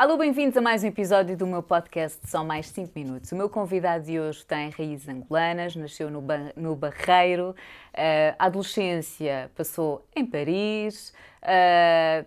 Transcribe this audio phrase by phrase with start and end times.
[0.00, 3.32] Alô, bem-vindos a mais um episódio do meu podcast Só Mais 5 Minutos.
[3.32, 8.46] O meu convidado de hoje tem raízes angolanas, nasceu no, ba no Barreiro, uh, a
[8.46, 12.24] adolescência passou em Paris, uh,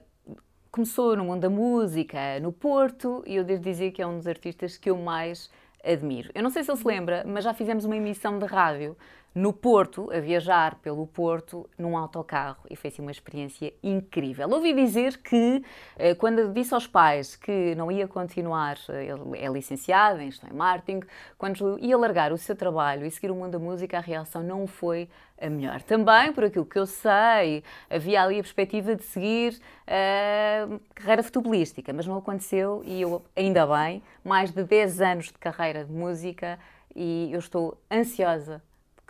[0.69, 4.27] começou no mundo da música, no Porto, e eu devo dizer que é um dos
[4.27, 5.49] artistas que eu mais
[5.83, 6.29] admiro.
[6.35, 8.95] Eu não sei se ele se lembra, mas já fizemos uma emissão de rádio
[9.35, 14.47] no Porto, a viajar pelo Porto num autocarro e foi assim uma experiência incrível.
[14.49, 15.63] Ouvi dizer que,
[15.97, 20.53] eh, quando disse aos pais que não ia continuar, eh, ele é licenciado em em
[20.55, 21.01] marketing,
[21.37, 24.67] quando ia largar o seu trabalho e seguir o mundo da música, a reação não
[24.67, 25.81] foi a melhor.
[25.81, 31.23] Também, por aquilo que eu sei, havia ali a perspectiva de seguir a uh, carreira
[31.23, 35.91] futebolística, mas não aconteceu e eu, ainda bem, mais de 10 anos de carreira de
[35.91, 36.57] música
[36.95, 38.61] e eu estou ansiosa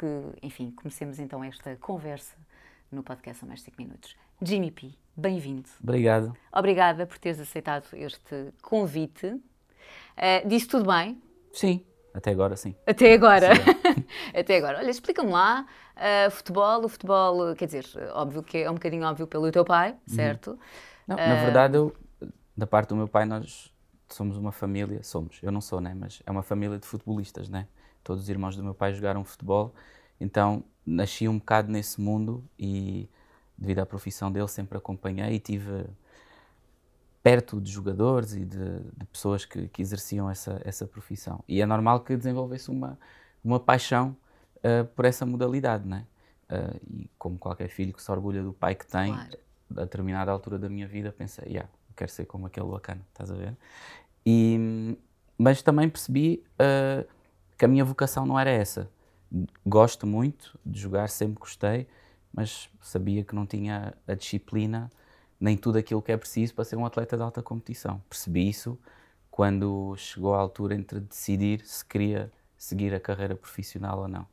[0.03, 2.35] que, enfim, comecemos então esta conversa
[2.91, 4.17] no podcast a mais 5 minutos.
[4.41, 5.70] Jimmy P, bem-vindo.
[5.81, 6.35] Obrigado.
[6.52, 9.27] Obrigada por teres aceitado este convite.
[9.27, 11.21] Uh, disse tudo bem?
[11.53, 12.76] Sim, até agora sim.
[12.85, 13.55] Até agora?
[13.55, 14.05] Sim.
[14.37, 14.79] até agora.
[14.79, 15.65] Olha, explica-me lá,
[15.96, 19.91] uh, futebol, o futebol, quer dizer, óbvio que é um bocadinho óbvio pelo teu pai,
[19.91, 20.15] uhum.
[20.15, 20.51] certo?
[20.51, 20.57] Uhum.
[21.07, 21.96] Não, uh, na verdade, eu,
[22.57, 23.74] da parte do meu pai, nós
[24.09, 27.68] somos uma família, somos, eu não sou, né, mas é uma família de futebolistas, né?
[28.04, 29.73] Todos os irmãos do meu pai jogaram futebol,
[30.20, 33.09] então nasci um bocado nesse mundo e
[33.57, 35.85] devido à profissão dele sempre acompanhei e tive
[37.21, 41.41] perto de jogadores e de, de pessoas que, que, exerciam essa, essa profissão.
[41.48, 42.99] E é normal que desenvolvesse uma,
[43.41, 44.15] uma paixão
[44.57, 46.05] uh, por essa modalidade, né?
[46.49, 49.37] Uh, e como qualquer filho que se orgulha do pai que tem, claro.
[49.77, 53.35] a determinada altura da minha vida pensei, yeah, quero ser como aquele bacana, estás a
[53.35, 53.55] ver?
[54.26, 54.98] E,
[55.37, 57.07] mas também percebi uh,
[57.63, 58.91] que a minha vocação não era essa.
[59.65, 61.87] Gosto muito de jogar, sempre gostei,
[62.33, 64.91] mas sabia que não tinha a disciplina
[65.39, 68.03] nem tudo aquilo que é preciso para ser um atleta de alta competição.
[68.09, 68.78] Percebi isso
[69.31, 74.28] quando chegou a altura entre decidir se queria seguir a carreira profissional ou não.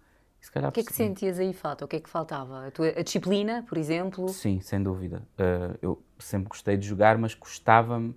[0.68, 1.84] o que é que sentias aí falta?
[1.84, 2.66] O que é que faltava?
[2.66, 4.28] A, tua, a disciplina, por exemplo?
[4.28, 5.22] Sim, sem dúvida.
[5.38, 8.12] Uh, eu sempre gostei de jogar, mas gostava-me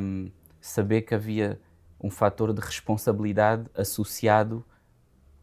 [0.00, 0.28] um,
[0.60, 1.60] saber que havia
[2.00, 4.64] um fator de responsabilidade associado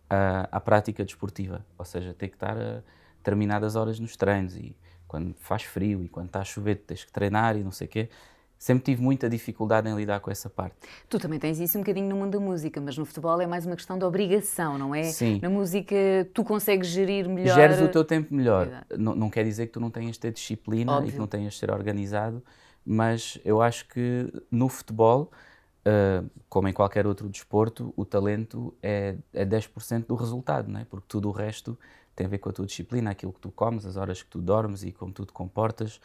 [0.10, 2.82] à, à, prática desportiva, ou seja, ter que estar a
[3.18, 4.76] determinadas horas nos treinos e
[5.08, 7.90] quando faz frio e quando está a chover tens que treinar e não sei o
[7.90, 8.10] quê.
[8.58, 10.76] Sempre tive muita dificuldade em lidar com essa parte.
[11.10, 13.66] Tu também tens isso um bocadinho no mundo da música, mas no futebol é mais
[13.66, 15.04] uma questão de obrigação, não é?
[15.04, 15.40] Sim.
[15.42, 15.96] Na música
[16.34, 17.54] tu consegues gerir melhor.
[17.54, 18.86] Geres o teu tempo melhor.
[18.98, 21.10] Não, não, quer dizer que tu não tenhas de ter disciplina Óbvio.
[21.10, 22.42] e que não tenhas de ser organizado,
[22.86, 25.32] mas eu acho que no futebol
[25.88, 30.86] Uh, como em qualquer outro desporto, o talento é, é 10% do resultado, não é?
[30.86, 31.78] porque tudo o resto
[32.16, 34.42] tem a ver com a tua disciplina, aquilo que tu comes, as horas que tu
[34.42, 36.00] dormes e como tu te comportas.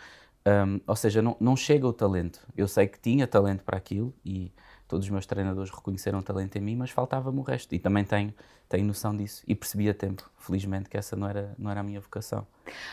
[0.47, 2.41] Um, ou seja, não, não chega o talento.
[2.57, 4.53] Eu sei que tinha talento para aquilo e
[4.89, 7.75] todos os meus treinadores reconheceram talento em mim, mas faltava-me o resto.
[7.75, 8.35] E também tenho,
[8.69, 11.83] tenho noção disso e percebi a tempo, felizmente, que essa não era, não era a
[11.83, 12.47] minha vocação.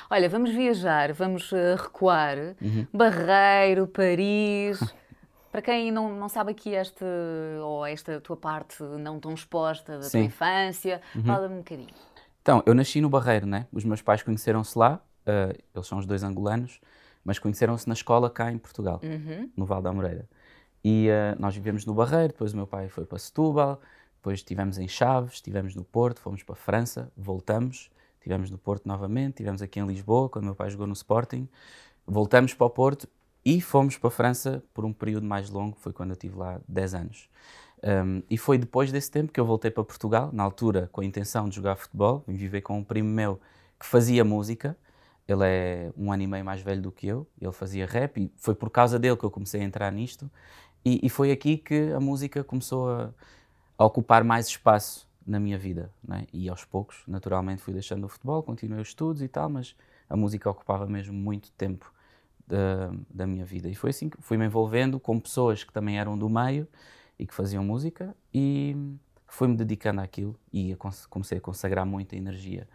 [0.09, 2.37] Olha, vamos viajar, vamos uh, recuar.
[2.61, 2.85] Uhum.
[2.93, 4.79] Barreiro, Paris.
[5.51, 7.03] Para quem não, não sabe aqui este,
[7.61, 10.19] ou esta tua parte não tão exposta da Sim.
[10.19, 11.23] tua infância, uhum.
[11.23, 11.93] fala-me um bocadinho.
[12.41, 13.67] Então, eu nasci no Barreiro, né?
[13.71, 16.79] Os meus pais conheceram-se lá, uh, eles são os dois angolanos,
[17.23, 19.49] mas conheceram-se na escola cá em Portugal, uhum.
[19.55, 20.27] no Val da Moreira.
[20.83, 23.81] E uh, nós vivemos no Barreiro, depois o meu pai foi para Setúbal,
[24.15, 28.85] depois estivemos em Chaves, estivemos no Porto, fomos para a França, voltamos, estivemos no Porto
[28.85, 31.47] novamente, estivemos aqui em Lisboa, quando meu pai jogou no Sporting,
[32.05, 33.09] voltamos para o Porto
[33.47, 36.59] e fomos para a França por um período mais longo, foi quando eu estive lá
[36.67, 37.29] 10 anos.
[37.81, 41.05] Um, e foi depois desse tempo que eu voltei para Portugal, na altura com a
[41.05, 43.39] intenção de jogar futebol, vim viver com um primo meu
[43.79, 44.75] que fazia música,
[45.25, 48.29] ele é um ano e meio mais velho do que eu, ele fazia rap e
[48.35, 50.29] foi por causa dele que eu comecei a entrar nisto.
[50.83, 53.13] E, e foi aqui que a música começou a,
[53.77, 56.27] a ocupar mais espaço na minha vida, né?
[56.33, 59.73] e aos poucos, naturalmente, fui deixando o futebol, continuei os estudos e tal, mas
[60.09, 61.93] a música ocupava mesmo muito tempo
[62.47, 63.67] da, da minha vida.
[63.67, 66.67] E foi assim que fui me envolvendo com pessoas que também eram do meio
[67.19, 68.75] e que faziam música e
[69.27, 70.75] fui-me dedicando àquilo e
[71.09, 72.67] comecei a consagrar muita energia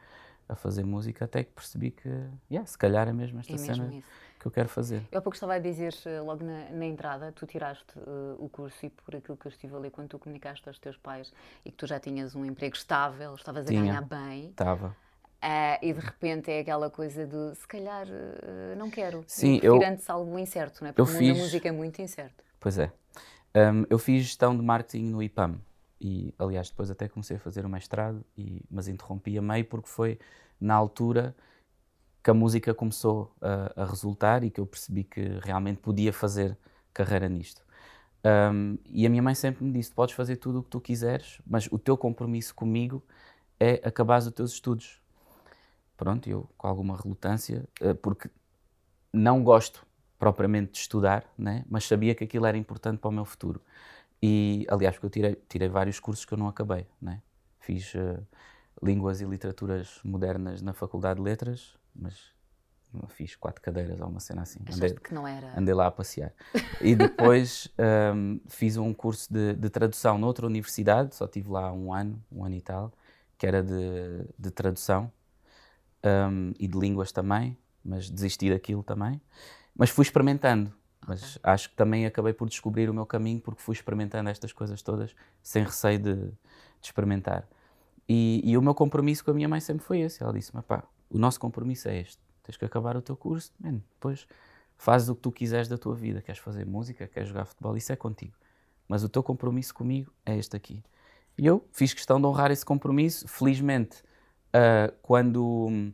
[0.49, 2.09] a fazer música até que percebi que,
[2.51, 4.07] yeah, se calhar é mesmo esta é mesmo cena isso.
[4.39, 5.03] que eu quero fazer.
[5.11, 8.49] Eu há pouco estava a dizer, eh, logo na, na entrada, tu tiraste uh, o
[8.49, 11.33] curso e por aquilo que eu estive a ler, quando tu comunicaste aos teus pais
[11.65, 14.51] e que tu já tinhas um emprego estável, estavas a Tinha, ganhar bem.
[14.51, 14.95] Estava.
[15.43, 19.25] Uh, e de repente é aquela coisa de se calhar uh, não quero.
[19.27, 19.81] Sim, eu.
[19.99, 20.93] se algo incerto, não é?
[20.93, 21.37] Porque eu fiz...
[21.37, 22.45] música é muito incerto.
[22.61, 22.93] Pois é.
[23.55, 25.61] Um, eu fiz gestão de marketing no IPAM
[26.01, 29.89] e, aliás, depois até comecei a fazer o mestrado, e, mas interrompi a meio porque
[29.89, 30.19] foi
[30.61, 31.35] na altura
[32.23, 36.57] que a música começou a, a resultar e que eu percebi que realmente podia fazer
[36.95, 37.63] carreira nisto.
[38.25, 41.41] Um, e a minha mãe sempre me disse: podes fazer tudo o que tu quiseres,
[41.45, 43.03] mas o teu compromisso comigo
[43.59, 45.02] é acabar os teus estudos.
[46.03, 48.29] Pronto, eu com alguma relutância, uh, porque
[49.13, 49.87] não gosto
[50.19, 51.65] propriamente de estudar, né?
[51.69, 53.63] mas sabia que aquilo era importante para o meu futuro.
[54.21, 56.89] E, aliás, porque eu tirei, tirei vários cursos que eu não acabei.
[57.01, 57.23] Né?
[57.61, 58.21] Fiz uh,
[58.83, 62.33] Línguas e Literaturas Modernas na Faculdade de Letras, mas
[63.07, 64.59] fiz quatro cadeiras ou uma cena assim.
[64.75, 65.57] Andei, que não era...
[65.57, 66.33] andei lá a passear.
[66.81, 67.73] E depois
[68.13, 72.45] um, fiz um curso de, de, tradução noutra universidade, só tive lá um ano, um
[72.45, 72.93] ano e tal,
[73.39, 75.09] que era de, de tradução
[76.05, 79.21] um, e de línguas também, mas desisti daquilo também.
[79.77, 80.73] Mas fui experimentando.
[81.07, 81.53] Mas okay.
[81.53, 85.15] acho que também acabei por descobrir o meu caminho porque fui experimentando estas coisas todas
[85.43, 86.33] sem receio de, de
[86.83, 87.47] experimentar.
[88.09, 90.23] E, e, o meu compromisso com a minha mãe sempre foi esse.
[90.23, 93.81] Ela disse: pá, o nosso compromisso é este tens que acabar o teu curso, man,
[93.95, 94.27] depois
[94.77, 96.21] fazes o que tu quiseres da tua vida.
[96.21, 98.35] Queres fazer música, queres jogar futebol, isso é contigo.
[98.89, 100.83] Mas o teu compromisso comigo é este aqui.
[101.39, 103.27] E eu fiz questão de honrar esse compromisso.
[103.29, 104.03] Felizmente,
[104.55, 105.93] uh, quando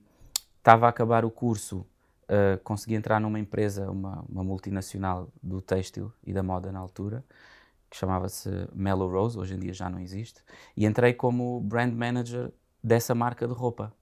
[0.58, 1.86] estava a acabar o curso,
[2.28, 7.24] uh, consegui entrar numa empresa, uma, uma, multinacional do têxtil e da moda na altura,
[7.90, 10.42] que chamava-se Mellow Rose, hoje em dia já não existe,
[10.76, 12.52] e entrei como brand manager
[12.82, 13.92] dessa marca de roupa.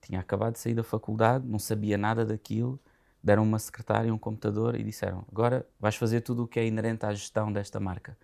[0.00, 2.78] Tinha acabado de sair da faculdade, não sabia nada daquilo.
[3.22, 6.66] Deram uma secretária, e um computador e disseram: Agora vais fazer tudo o que é
[6.66, 8.16] inerente à gestão desta marca.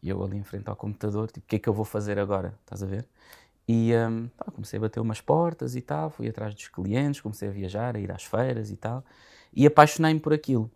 [0.00, 2.18] E eu ali em frente ao computador, tipo, o que é que eu vou fazer
[2.18, 2.54] agora?
[2.60, 3.08] Estás a ver?
[3.68, 7.48] E um, pá, comecei a bater umas portas e tal, fui atrás dos clientes, comecei
[7.48, 9.04] a viajar, a ir às feiras e tal.
[9.52, 10.70] E apaixonei-me por aquilo.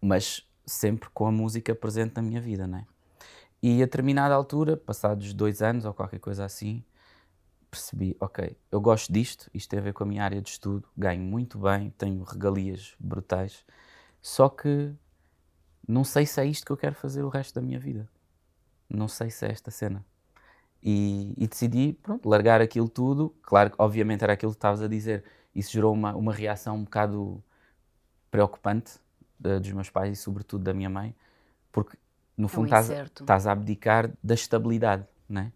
[0.00, 2.86] Mas sempre com a música presente na minha vida, né?
[3.62, 6.84] E a determinada altura, passados dois anos ou qualquer coisa assim,
[7.70, 10.88] percebi, ok, eu gosto disto, isto tem a ver com a minha área de estudo,
[10.96, 13.64] ganho muito bem, tenho regalias brutais,
[14.20, 14.92] só que
[15.86, 18.08] não sei se é isto que eu quero fazer o resto da minha vida.
[18.88, 20.04] Não sei se é esta cena.
[20.82, 23.34] E, e decidi, pronto, largar aquilo tudo.
[23.42, 25.24] Claro que, obviamente, era aquilo que estavas a dizer.
[25.54, 27.42] Isso gerou uma, uma reação um bocado
[28.30, 28.92] preocupante
[29.38, 31.14] de, dos meus pais e, sobretudo, da minha mãe,
[31.72, 31.96] porque,
[32.36, 35.52] no é fundo, estás, estás a abdicar da estabilidade, né?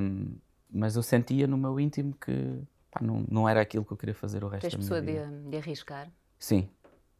[0.00, 0.36] Um,
[0.70, 4.14] mas eu sentia no meu íntimo que pá, não, não era aquilo que eu queria
[4.14, 5.20] fazer o resto Tens da minha vida.
[5.26, 6.10] pessoa de, de arriscar?
[6.38, 6.68] Sim.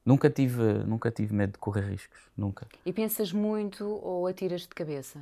[0.06, 2.68] Nunca tive, nunca tive medo de correr riscos, nunca.
[2.86, 5.18] E pensas muito ou atiras de cabeça?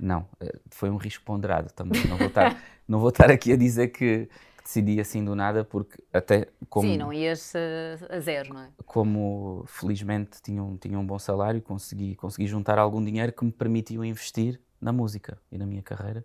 [0.00, 2.02] Não, eh, foi um risco ponderado também.
[2.08, 2.56] Não vou estar,
[2.88, 4.30] não vou estar aqui a dizer que,
[4.62, 6.88] decidi assim do nada, porque até como...
[6.88, 7.52] Sim, não ias
[8.08, 8.70] a, zero, não é?
[8.86, 13.52] Como felizmente tinha um, tinha um bom salário, consegui, consegui juntar algum dinheiro que me
[13.52, 16.24] permitiu investir na música e na minha carreira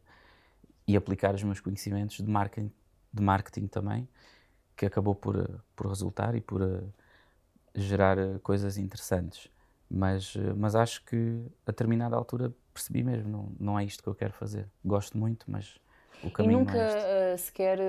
[0.87, 2.71] e aplicar os meus conhecimentos de marketing,
[3.13, 4.07] de marketing também,
[4.75, 6.93] que acabou por, eh, por resultar e por uh,
[7.81, 9.49] gerar uh, coisas interessantes.
[9.89, 14.09] Mas, uh, mas acho que a determinada altura percebi mesmo, não, não é isto que
[14.09, 14.67] eu quero fazer.
[14.83, 15.79] Gosto muito, mas
[16.23, 17.79] o caminho E nunca é sequer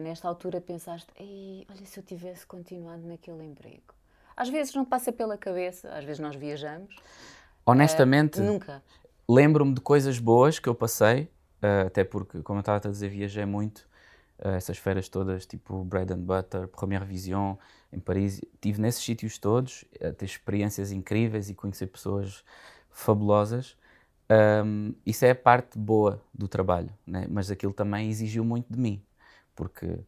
[0.00, 3.94] nesta altura pensaste, Ei, olha se eu tivesse continuado naquele emprego.
[4.36, 6.94] Às vezes não passa pela cabeça, às vezes nós viajamos.
[7.66, 8.82] Honestamente, nunca.
[9.28, 11.28] Lembro-me de coisas boas que eu passei,
[11.58, 13.88] Uh, até porque, como eu estava a dizer, viajei muito.
[14.38, 17.56] Uh, essas feiras todas, tipo Bread and Butter, Première Vision,
[17.92, 18.40] em Paris.
[18.54, 22.44] Estive nesses sítios todos, a ter experiências incríveis e conhecer pessoas
[22.90, 23.76] fabulosas.
[24.64, 27.26] Um, isso é a parte boa do trabalho, né?
[27.30, 29.02] mas aquilo também exigiu muito de mim,
[29.56, 30.00] porque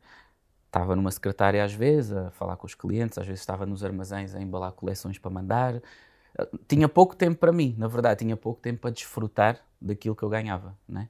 [0.66, 4.34] estava numa secretária às vezes a falar com os clientes, às vezes estava nos armazéns
[4.34, 5.82] a embalar coleções para mandar.
[6.68, 10.28] Tinha pouco tempo para mim, na verdade, tinha pouco tempo para desfrutar daquilo que eu
[10.28, 10.76] ganhava.
[10.86, 11.08] Né?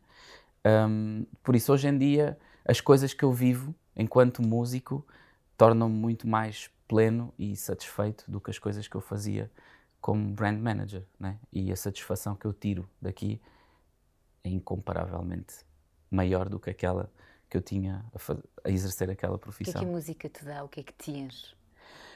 [0.64, 5.04] Um, por isso, hoje em dia, as coisas que eu vivo enquanto músico
[5.60, 9.50] tornam-me muito mais pleno e satisfeito do que as coisas que eu fazia
[10.00, 11.04] como brand manager.
[11.18, 11.36] Né?
[11.52, 13.38] E a satisfação que eu tiro daqui
[14.42, 15.56] é incomparavelmente
[16.10, 17.12] maior do que aquela
[17.50, 19.72] que eu tinha a, a exercer aquela profissão.
[19.72, 20.64] O que é que a música te dá?
[20.64, 21.54] O que é que tinhas?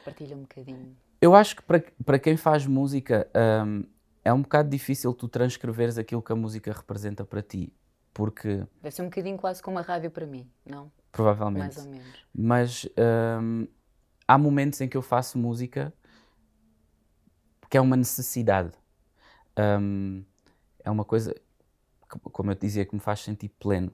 [0.07, 0.97] Partilha um bocadinho.
[1.21, 3.29] Eu acho que para, para quem faz música
[3.67, 3.85] um,
[4.25, 7.71] é um bocado difícil tu transcreveres aquilo que a música representa para ti
[8.15, 8.65] porque...
[8.81, 10.91] Deve ser um bocadinho quase como a rádio para mim, não?
[11.15, 11.77] Provavelmente.
[11.77, 12.27] Mais ou menos.
[12.35, 12.89] Mas
[13.41, 13.69] um,
[14.27, 15.95] há momentos em que eu faço música
[17.71, 18.73] que é uma necessidade.
[19.59, 20.25] Um,
[20.85, 21.35] é uma coisa,
[22.09, 23.93] como eu te dizia, que me faz sentir pleno.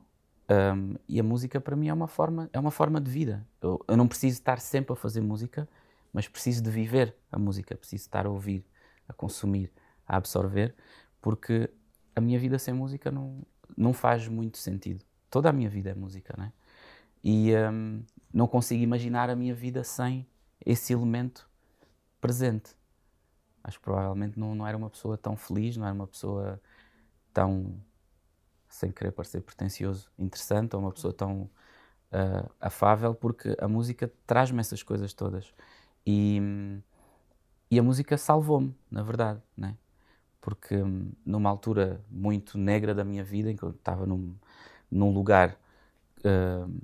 [0.50, 3.47] Um, e a música para mim é uma forma, é uma forma de vida.
[3.61, 5.69] Eu, eu, não preciso estar sempre a fazer música,
[6.12, 8.67] mas preciso de viver a música, preciso estar a ouvir,
[9.07, 9.71] a consumir,
[10.07, 10.75] a absorver,
[11.21, 11.71] porque
[12.17, 13.47] a minha vida sem música não,
[13.77, 15.05] não faz muito sentido.
[15.31, 16.53] Toda a minha vida é música, né?
[17.23, 20.27] E um, não consigo imaginar a minha vida sem
[20.65, 21.49] esse elemento
[22.21, 22.75] presente.
[23.62, 26.61] Acho que provavelmente não, não era uma pessoa tão feliz, não era uma pessoa
[27.33, 27.75] tão,
[28.69, 34.61] sem querer parecer pretencioso, interessante, ou uma pessoa tão uh, afável, porque a música traz-me
[34.61, 35.53] essas coisas todas.
[36.07, 36.41] E,
[37.71, 39.77] e a música salvou-me, na verdade, né?
[40.41, 44.35] porque hum, numa altura muito negra da minha vida, em que eu estava num,
[44.91, 45.57] num lugar
[46.25, 46.81] uh,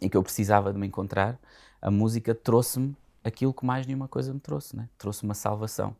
[0.00, 1.38] em que eu precisava de me encontrar,
[1.80, 4.88] a música trouxe-me aquilo que mais nenhuma coisa me trouxe, né?
[4.98, 5.96] trouxe-me a salvação.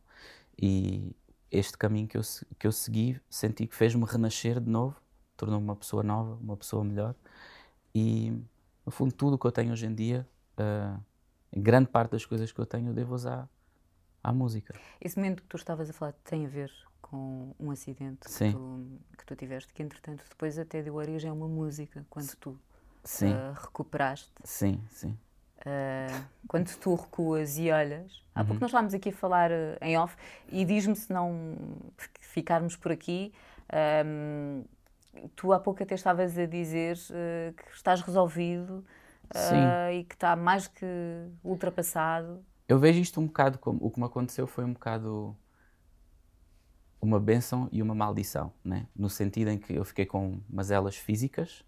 [0.60, 1.14] E
[1.50, 2.22] este caminho que eu,
[2.58, 4.96] que eu segui, senti que fez-me renascer de novo,
[5.36, 7.14] tornou-me uma pessoa nova, uma pessoa melhor.
[7.94, 8.30] E,
[8.84, 10.28] no fundo, tudo o que eu tenho hoje em dia,
[10.58, 11.00] uh,
[11.54, 13.48] grande parte das coisas que eu tenho, eu devo usar
[14.22, 14.74] à música.
[15.00, 18.86] Esse momento que tu estavas a falar tem a ver com um acidente que tu,
[19.16, 22.58] que tu, tiveste, que entretanto depois até deu origem a uma música, quando tu
[23.04, 23.32] sim.
[23.32, 24.32] Uh, recuperaste.
[24.44, 25.16] Sim, sim.
[25.58, 28.60] Uh, quando tu recuas e olhas, há pouco uhum.
[28.60, 30.16] nós estávamos aqui a falar uh, em off
[30.50, 31.58] e diz-me se não
[32.20, 33.32] ficarmos por aqui,
[34.06, 34.64] um,
[35.34, 38.84] tu há pouco até estavas a dizer uh, que estás resolvido
[39.92, 40.86] e que está mais que
[41.44, 42.42] ultrapassado.
[42.66, 45.36] Eu vejo isto um bocado como o que me aconteceu foi um bocado
[47.00, 48.86] uma benção e uma maldição, né?
[48.96, 51.64] no sentido em que eu fiquei com mazelas físicas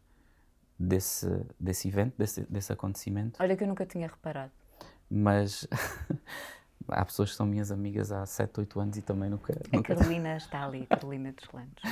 [0.81, 3.41] desse, desse evento, desse, desse acontecimento.
[3.43, 4.51] Olha que eu nunca tinha reparado.
[5.11, 5.67] Mas
[6.89, 9.53] há pessoas que são minhas amigas há 7, 8 anos e também nunca.
[9.53, 9.95] A nunca...
[9.95, 11.83] Carolina está ali, a Carolina dos Landes.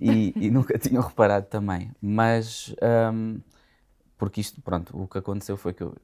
[0.00, 1.92] e, e, nunca tinham reparado também.
[2.00, 2.74] Mas,
[3.12, 3.40] um,
[4.16, 5.94] porque isto, pronto, o que aconteceu foi que eu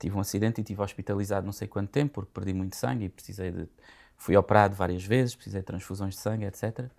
[0.00, 3.08] tive um acidente e estive hospitalizado não sei quanto tempo, porque perdi muito sangue e
[3.08, 3.68] precisei de.
[4.16, 6.90] Fui operado várias vezes, precisei de transfusões de sangue, etc.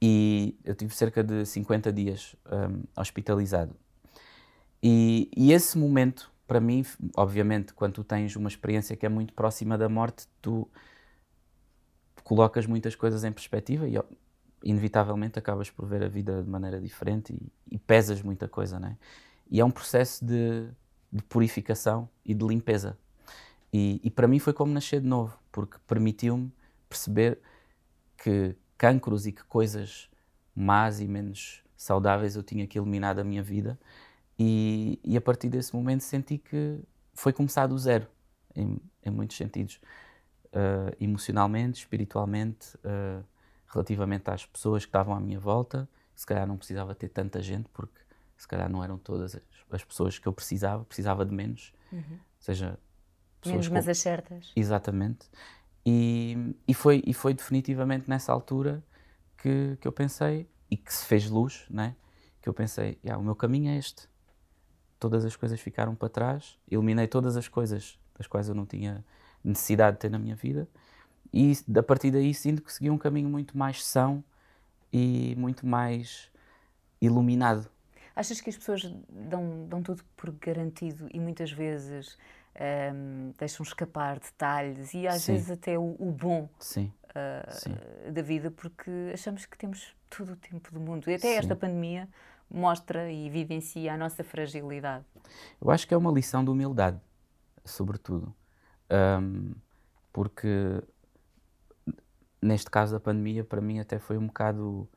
[0.00, 3.74] E eu tive cerca de 50 dias um, hospitalizado.
[4.82, 6.84] E, e, esse momento, para mim,
[7.16, 10.68] obviamente, quando tu tens uma experiência que é muito próxima da morte, tu
[12.22, 14.00] colocas muitas coisas em perspectiva e,
[14.62, 18.96] inevitavelmente, acabas por ver a vida de maneira diferente e, e pesas muita coisa, né?
[19.50, 20.70] E é um processo de
[21.10, 22.96] de purificação e de limpeza.
[23.72, 26.52] E, e para mim foi como nascer de novo, porque permitiu-me
[26.88, 27.38] perceber
[28.16, 30.08] que cancros e que coisas
[30.54, 33.78] más e menos saudáveis eu tinha que eliminar da minha vida.
[34.38, 36.80] E, e a partir desse momento senti que
[37.14, 38.06] foi começar do zero,
[38.54, 39.80] em, em muitos sentidos.
[40.46, 43.24] Uh, emocionalmente, espiritualmente, uh,
[43.66, 45.88] relativamente às pessoas que estavam à minha volta.
[46.14, 48.00] Se calhar não precisava ter tanta gente, porque
[48.36, 51.72] se calhar não eram todas as, as pessoas que eu precisava, precisava de menos.
[51.92, 52.02] Uhum.
[52.10, 52.78] Ou seja,
[53.44, 54.52] menos, mas as certas.
[54.56, 55.28] Exatamente.
[55.84, 58.82] E, e, foi, e foi definitivamente nessa altura
[59.36, 61.94] que, que eu pensei, e que se fez luz, né?
[62.40, 64.08] que eu pensei, yeah, o meu caminho é este.
[64.98, 69.04] Todas as coisas ficaram para trás, eliminei todas as coisas das quais eu não tinha
[69.44, 70.68] necessidade de ter na minha vida,
[71.32, 74.24] e a partir daí sinto que segui um caminho muito mais são
[74.92, 76.30] e muito mais
[77.00, 77.70] iluminado
[78.18, 82.18] Achas que as pessoas dão, dão tudo por garantido e muitas vezes
[82.92, 85.34] um, deixam escapar detalhes e às Sim.
[85.34, 86.92] vezes até o, o bom Sim.
[87.10, 87.76] Uh, Sim.
[88.12, 91.08] da vida porque achamos que temos todo o tempo do mundo.
[91.08, 92.08] E até esta pandemia
[92.50, 95.04] mostra e evidencia a nossa fragilidade.
[95.60, 97.00] Eu acho que é uma lição de humildade,
[97.64, 98.34] sobretudo.
[98.90, 99.52] Um,
[100.12, 100.82] porque
[102.40, 104.88] neste caso da pandemia, para mim até foi um bocado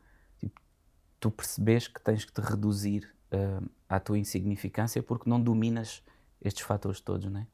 [1.19, 6.03] tu percebes que tens que te reduzir uh, à tua insignificância porque não dominas
[6.41, 7.45] estes fatores todos, né?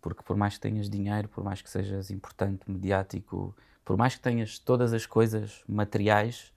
[0.00, 3.54] Porque por mais que tenhas dinheiro, por mais que sejas importante, mediático,
[3.84, 6.52] por mais que tenhas todas as coisas materiais,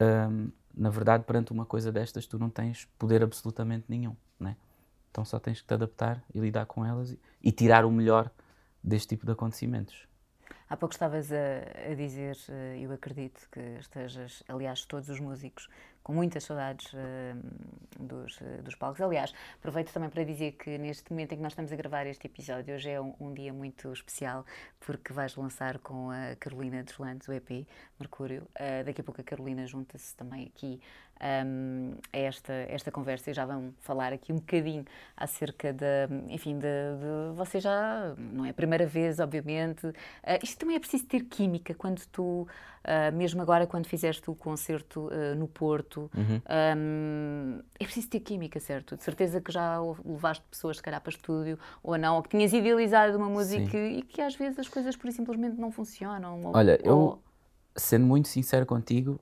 [0.00, 4.56] um, na verdade, perante uma coisa destas, tu não tens poder absolutamente nenhum, né?
[5.10, 8.30] Então só tens que te adaptar e lidar com elas e, e tirar o melhor
[8.82, 10.06] deste tipo de acontecimentos.
[10.70, 15.68] Há pouco estavas a, a dizer, eh, eu acredito que estejas, aliás, todos os músicos,
[16.08, 16.96] com muitas saudades uh,
[18.00, 18.98] dos, uh, dos palcos.
[19.02, 22.26] Aliás, aproveito também para dizer que neste momento em que nós estamos a gravar este
[22.26, 24.46] episódio, hoje é um, um dia muito especial,
[24.80, 27.66] porque vais lançar com a Carolina Deslandes o EP
[28.00, 28.48] Mercúrio.
[28.58, 30.80] Uh, daqui a pouco a Carolina junta-se também aqui
[31.20, 34.84] um, a esta, esta conversa e já vão falar aqui um bocadinho
[35.16, 35.84] acerca de,
[36.28, 39.86] enfim, de, de você já, não é a primeira vez, obviamente.
[39.86, 39.94] Uh,
[40.42, 42.46] isto também é preciso ter química quando tu,
[42.88, 46.40] uh, mesmo agora quando fizeste o concerto uh, no Porto, uhum.
[46.76, 48.96] um, é preciso ter química, certo?
[48.96, 52.52] De certeza que já levaste pessoas, se calhar, para estúdio ou não, ou que tinhas
[52.52, 53.98] idealizado uma música Sim.
[53.98, 56.50] e que às vezes as coisas por simplesmente não funcionam.
[56.54, 57.22] Olha, ou, eu,
[57.76, 59.20] sendo muito sincero contigo,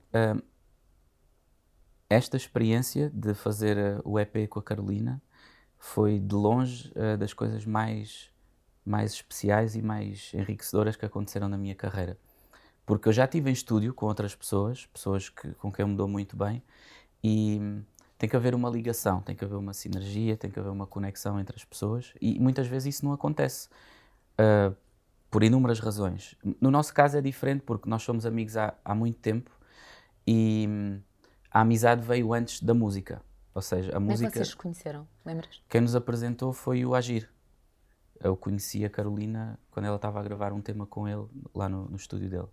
[2.09, 5.21] esta experiência de fazer o EP com a Carolina
[5.77, 8.31] foi de longe uh, das coisas mais
[8.87, 12.17] mais especiais e mais enriquecedoras que aconteceram na minha carreira.
[12.87, 15.95] Porque eu já estive em estúdio com outras pessoas, pessoas que, com quem eu me
[15.95, 16.63] dou muito bem,
[17.23, 17.59] e
[18.17, 21.39] tem que haver uma ligação, tem que haver uma sinergia, tem que haver uma conexão
[21.39, 23.69] entre as pessoas, e muitas vezes isso não acontece.
[24.39, 24.75] Uh,
[25.29, 26.35] por inúmeras razões.
[26.59, 29.51] No nosso caso é diferente porque nós somos amigos há, há muito tempo
[30.25, 30.67] e
[31.51, 33.21] a amizade veio antes da música.
[33.53, 34.29] Ou seja, a Como música.
[34.29, 35.07] é que vocês conheceram?
[35.25, 35.61] Lembras?
[35.67, 37.29] Quem nos apresentou foi o Agir.
[38.19, 41.85] Eu conheci a Carolina quando ela estava a gravar um tema com ele lá no,
[41.85, 42.47] no estúdio dele.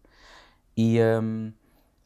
[0.76, 1.52] E um,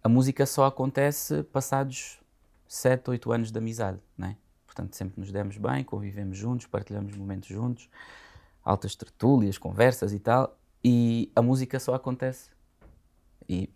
[0.03, 2.21] a música só acontece passados
[2.67, 4.37] 7, 8 anos de amizade, né?
[4.67, 7.89] Portanto, sempre nos demos bem, convivemos juntos, partilhamos momentos juntos,
[8.65, 10.57] altas tertúlias, conversas e tal.
[10.85, 12.51] E a música só acontece.
[13.49, 13.69] E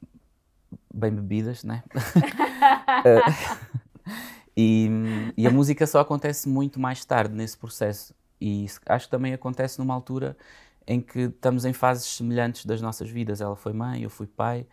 [0.93, 1.83] bem bebidas, né?
[4.57, 4.89] e,
[5.37, 8.15] e a música só acontece muito mais tarde nesse processo.
[8.43, 10.37] E acho que também acontece numa altura
[10.85, 13.41] em que estamos em fases semelhantes das nossas vidas.
[13.41, 14.67] Ela foi mãe, eu fui pai,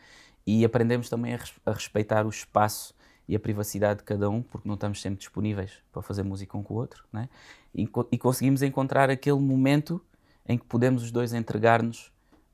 [0.46, 2.96] e aprendemos também a, res a respeitar o espaço
[3.28, 6.64] e a privacidade de cada um, porque não estamos sempre disponíveis para fazer música um
[6.64, 7.30] com o outro, né?
[7.76, 10.02] e, e conseguimos encontrar aquele momento
[10.48, 12.08] em que podemos os dois entregar-nos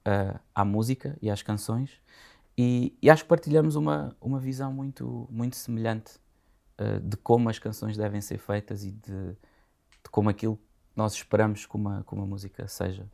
[0.06, 1.92] uh, à música e às canções,
[2.58, 6.16] e, e, acho que partilhamos uma, uma visão muito, muito semelhante
[6.78, 10.60] uh, de como as canções devem ser feitas e de, de como aquilo
[10.96, 13.06] nós esperamos que uma, que uma música seja.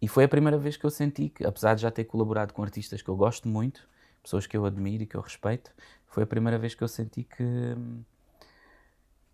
[0.00, 2.62] E foi a primeira vez que eu senti que, apesar de já ter colaborado com
[2.62, 3.88] artistas que eu gosto muito,
[4.22, 5.72] pessoas que eu admiro e que eu respeito,
[6.06, 7.74] foi a primeira vez que eu senti que,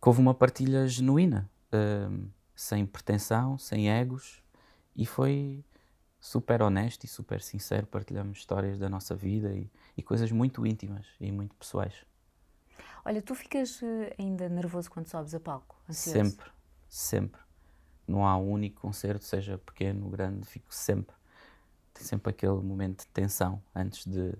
[0.01, 4.43] que houve uma partilha genuína, uh, sem pretensão, sem egos,
[4.97, 5.63] e foi
[6.21, 7.87] super honesto e super sincero.
[7.87, 12.07] Partilhamos histórias da nossa vida e, e coisas muito íntimas e muito pessoais.
[13.05, 15.77] Olha, tu ficas eh, ainda nervoso quando sobes a palco?
[15.87, 16.31] Ansioso?
[16.31, 16.51] Sempre,
[16.89, 17.44] sempre
[18.07, 21.15] não há um único concerto, seja pequeno, grande, fico sempre.
[21.93, 24.35] Tem sempre aquele momento de tensão antes de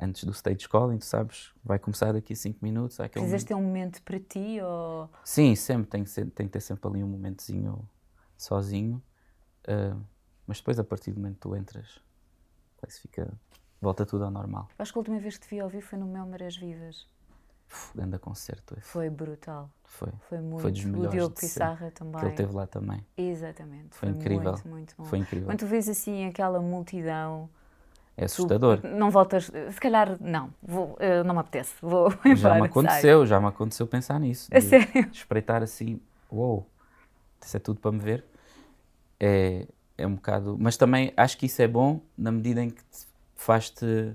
[0.00, 2.96] antes do stage calling, tu sabes, vai começar daqui a 5 minutos.
[2.96, 5.10] Precisas ter um momento para ti ou...
[5.22, 7.86] Sim, sempre, tem que, ser, tem que ter sempre ali um momentozinho
[8.36, 9.02] sozinho,
[9.68, 10.00] uh,
[10.46, 12.00] mas depois a partir do momento que tu entras,
[12.76, 13.30] depois fica,
[13.78, 14.70] volta tudo ao normal.
[14.78, 17.06] Acho que a última vez que te vi ouvir foi no Mel Marés Vivas.
[17.94, 18.88] Grande concerto esse.
[18.88, 19.70] Foi brutal.
[19.84, 20.08] Foi.
[20.28, 20.62] Foi muito.
[20.62, 22.20] Foi dos o Diogo Pissarra também.
[22.20, 23.04] Que ele teve lá também.
[23.16, 23.88] Exatamente.
[23.90, 24.52] Foi, foi incrível.
[24.52, 25.04] Muito, muito bom.
[25.04, 25.46] Foi incrível.
[25.46, 27.48] Quando tu vês assim aquela multidão.
[28.16, 28.80] É assustador.
[28.84, 29.50] não voltas.
[29.70, 30.52] Se calhar, não.
[30.62, 31.74] Vou, não me apetece.
[31.80, 34.48] Vou Já me aconteceu, já me aconteceu pensar nisso.
[34.52, 35.08] A sério?
[35.10, 36.66] Espreitar assim, uou, wow,
[37.40, 38.24] isso é tudo para me ver.
[39.18, 40.56] É, é um bocado.
[40.58, 42.82] Mas também acho que isso é bom na medida em que
[43.34, 44.14] faz-te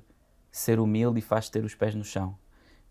[0.51, 2.37] ser humilde e faz-te ter os pés no chão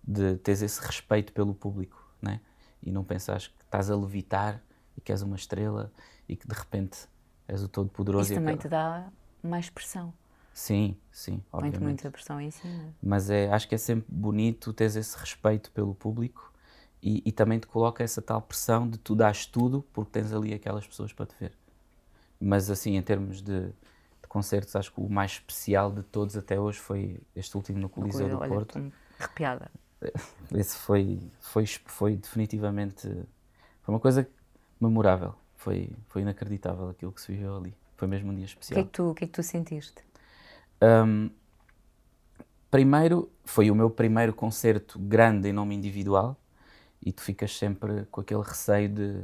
[0.06, 2.40] de teres esse respeito pelo público, né?
[2.82, 4.62] E não pensares que estás a levitar
[4.96, 5.92] e que és uma estrela
[6.28, 7.08] e que de repente
[7.48, 8.32] és o todo-poderoso.
[8.32, 9.10] Isso também te dá
[9.42, 10.12] mais pressão.
[10.52, 11.80] Sim, sim, obviamente.
[11.80, 12.94] Muito, muita pressão em cima.
[13.02, 16.52] Mas é, acho que é sempre bonito teres esse respeito pelo público
[17.02, 20.54] e, e também te coloca essa tal pressão de tu dares tudo porque tens ali
[20.54, 21.52] aquelas pessoas para te ver.
[22.40, 26.58] Mas assim, em termos de, de concertos, acho que o mais especial de todos até
[26.58, 28.92] hoje foi este último no Coliseu do olha, Porto.
[29.18, 29.70] Arrepiada.
[30.54, 33.08] Esse foi, foi, foi definitivamente
[33.84, 34.26] foi uma coisa
[34.80, 35.34] memorável.
[35.56, 37.74] Foi, foi inacreditável aquilo que se viveu ali.
[37.96, 38.80] Foi mesmo um dia especial.
[38.80, 40.02] O que é que tu, que é que tu sentiste?
[40.82, 41.30] Um,
[42.70, 46.36] primeiro, foi o meu primeiro concerto grande em nome individual
[47.04, 49.22] e tu ficas sempre com aquele receio de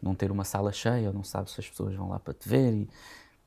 [0.00, 2.48] não ter uma sala cheia ou não sabes se as pessoas vão lá para te
[2.48, 2.88] ver e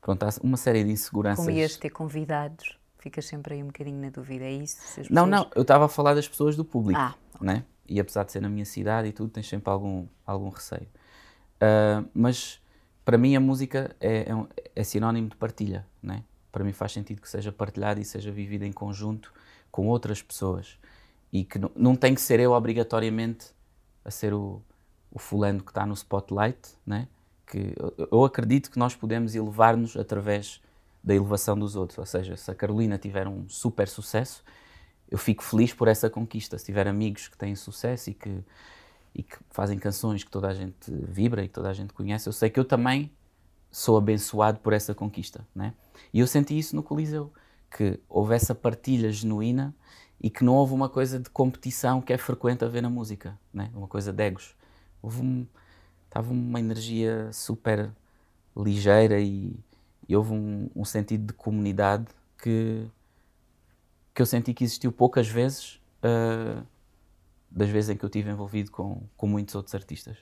[0.00, 1.44] pronto, há uma série de inseguranças.
[1.44, 2.78] Como ias ter convidados?
[3.00, 4.76] Ficas sempre aí um bocadinho na dúvida, é isso?
[4.80, 5.08] Pessoas...
[5.08, 7.64] Não, não, eu estava a falar das pessoas do público, ah, né?
[7.88, 10.86] E apesar de ser na minha cidade e tudo, tens sempre algum, algum receio.
[11.56, 12.60] Uh, mas
[13.04, 16.24] para mim a música é, é, é, sinónimo de partilha, né?
[16.52, 19.32] Para mim faz sentido que seja partilhada e seja vivida em conjunto
[19.70, 20.78] com outras pessoas.
[21.32, 23.46] E que não, não tem que ser eu obrigatoriamente
[24.04, 24.62] a ser o,
[25.10, 27.08] o fulano que está no spotlight, né?
[27.46, 30.60] Que eu, eu acredito que nós podemos elevar-nos através
[31.02, 31.98] da elevação dos outros.
[31.98, 34.44] Ou seja, se a Carolina tiver um super sucesso,
[35.10, 36.56] eu fico feliz por essa conquista.
[36.58, 38.44] Se tiver amigos que têm sucesso e que,
[39.14, 42.28] e que fazem canções que toda a gente vibra e que toda a gente conhece,
[42.28, 43.10] eu sei que eu também
[43.70, 45.46] sou abençoado por essa conquista.
[45.54, 45.74] Né?
[46.12, 47.32] E eu senti isso no Coliseu,
[47.70, 49.74] que houve essa partilha genuína
[50.20, 53.70] e que não houve uma coisa de competição que é frequente haver na música, né?
[53.74, 54.54] uma coisa de egos.
[55.02, 55.46] Houve um,
[56.28, 57.90] uma energia super
[58.56, 59.56] ligeira e,
[60.10, 62.84] e houve um, um, sentido de comunidade que,
[64.12, 66.66] que eu senti que existiu poucas vezes uh,
[67.48, 70.18] das vezes em que eu estive envolvido com, com muitos outros artistas.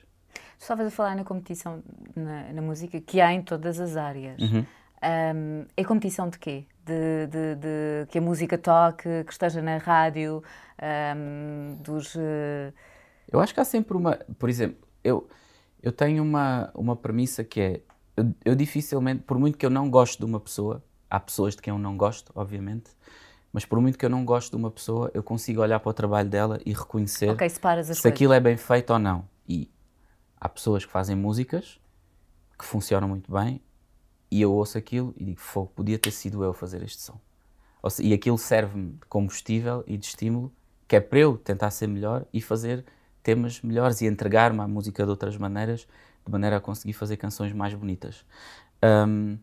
[0.59, 1.81] estavas a falar na competição
[2.15, 4.39] na, na, música que há em todas as áreas.
[4.39, 4.63] Uhum.
[5.01, 6.67] Um, é competição de quê?
[6.85, 10.43] De, de, de, que a música toque, que esteja na rádio,
[11.17, 12.13] um, dos...
[12.13, 12.71] Uh...
[13.27, 14.19] Eu acho que há sempre uma...
[14.37, 15.27] Por exemplo, eu,
[15.81, 17.81] eu tenho uma, uma premissa que é...
[18.19, 21.61] Eu, eu dificilmente, por muito que eu não goste de uma pessoa, há pessoas de
[21.61, 22.91] quem eu não gosto, obviamente,
[23.53, 25.93] mas por muito que eu não goste de uma pessoa, eu consigo olhar para o
[25.93, 27.49] trabalho dela e reconhecer okay,
[27.95, 28.15] se coisas.
[28.15, 29.27] aquilo é bem feito ou não.
[29.47, 29.71] E
[30.39, 31.79] há pessoas que fazem músicas
[32.57, 33.61] que funcionam muito bem
[34.29, 37.19] e eu ouço aquilo e digo, fogo, podia ter sido eu a fazer este som.
[37.89, 40.51] Seja, e aquilo serve-me de combustível e de estímulo,
[40.87, 42.83] que é para eu tentar ser melhor e fazer
[43.23, 45.87] temas melhores e entregar-me à música de outras maneiras,
[46.29, 48.23] de maneira a conseguir fazer canções mais bonitas.
[48.83, 49.37] Um,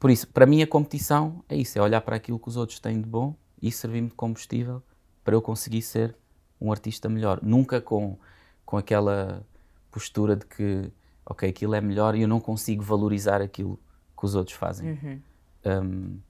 [0.00, 2.80] por isso, para mim, a competição é isso: é olhar para aquilo que os outros
[2.80, 4.82] têm de bom e servir-me de combustível
[5.22, 6.16] para eu conseguir ser
[6.60, 7.40] um artista melhor.
[7.42, 8.18] Nunca com,
[8.64, 9.46] com aquela
[9.90, 10.90] postura de que,
[11.26, 13.78] ok, aquilo é melhor e eu não consigo valorizar aquilo
[14.18, 14.92] que os outros fazem.
[14.92, 15.22] Uhum.
[15.66, 16.20] Um,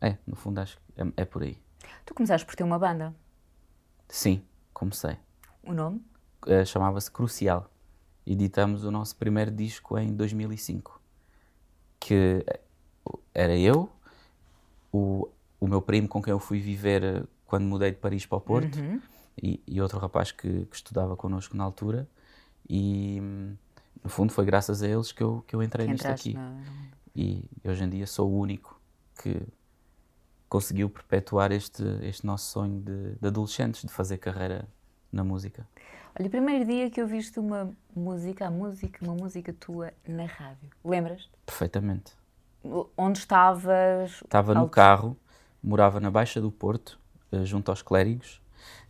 [0.00, 1.58] é, no fundo, acho que é, é, por aí.
[2.04, 3.14] Tu começaste por ter uma banda?
[4.08, 5.16] Sim, comecei.
[5.62, 6.02] O nome?
[6.46, 7.70] Uh, Chamava-se Crucial.
[8.26, 11.00] Editamos o nosso primeiro disco em 2005.
[12.00, 12.44] Que
[13.32, 13.88] era eu,
[14.92, 15.28] o,
[15.60, 18.78] o meu primo com quem eu fui viver quando mudei de Paris para o Porto
[18.78, 19.00] uhum.
[19.40, 22.08] e, e, outro rapaz que, que, estudava connosco na altura
[22.68, 23.20] e
[24.02, 26.60] no fundo foi graças a eles que eu, que eu entrei que nisto aqui na...
[27.14, 28.80] e hoje em dia sou o único
[29.22, 29.40] que
[30.48, 34.68] conseguiu perpetuar este, este nosso sonho de, de adolescentes de fazer carreira
[35.12, 35.66] na música.
[36.18, 40.24] Olha, o primeiro dia que eu viste uma música, a música, uma música tua na
[40.24, 41.28] rádio, lembras?
[41.44, 42.12] Perfeitamente.
[42.96, 44.22] Onde estavas?
[44.24, 45.14] Estava no carro,
[45.62, 46.98] morava na Baixa do Porto,
[47.30, 48.40] eh, junto aos clérigos.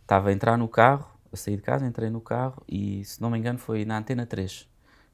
[0.01, 3.29] Estava a entrar no carro, a sair de casa, entrei no carro e, se não
[3.29, 4.65] me engano, foi na Antena 3.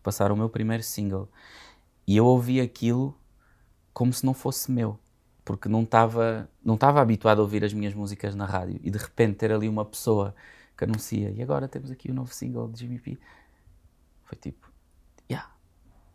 [0.04, 1.28] Passaram o meu primeiro single.
[2.06, 3.18] E eu ouvi aquilo
[3.92, 5.00] como se não fosse meu,
[5.44, 9.00] porque não estava não estava habituado a ouvir as minhas músicas na rádio e de
[9.00, 10.36] repente ter ali uma pessoa
[10.84, 13.18] que anuncia e agora temos aqui o novo single de Jimmy P.
[14.26, 14.74] Foi tipo,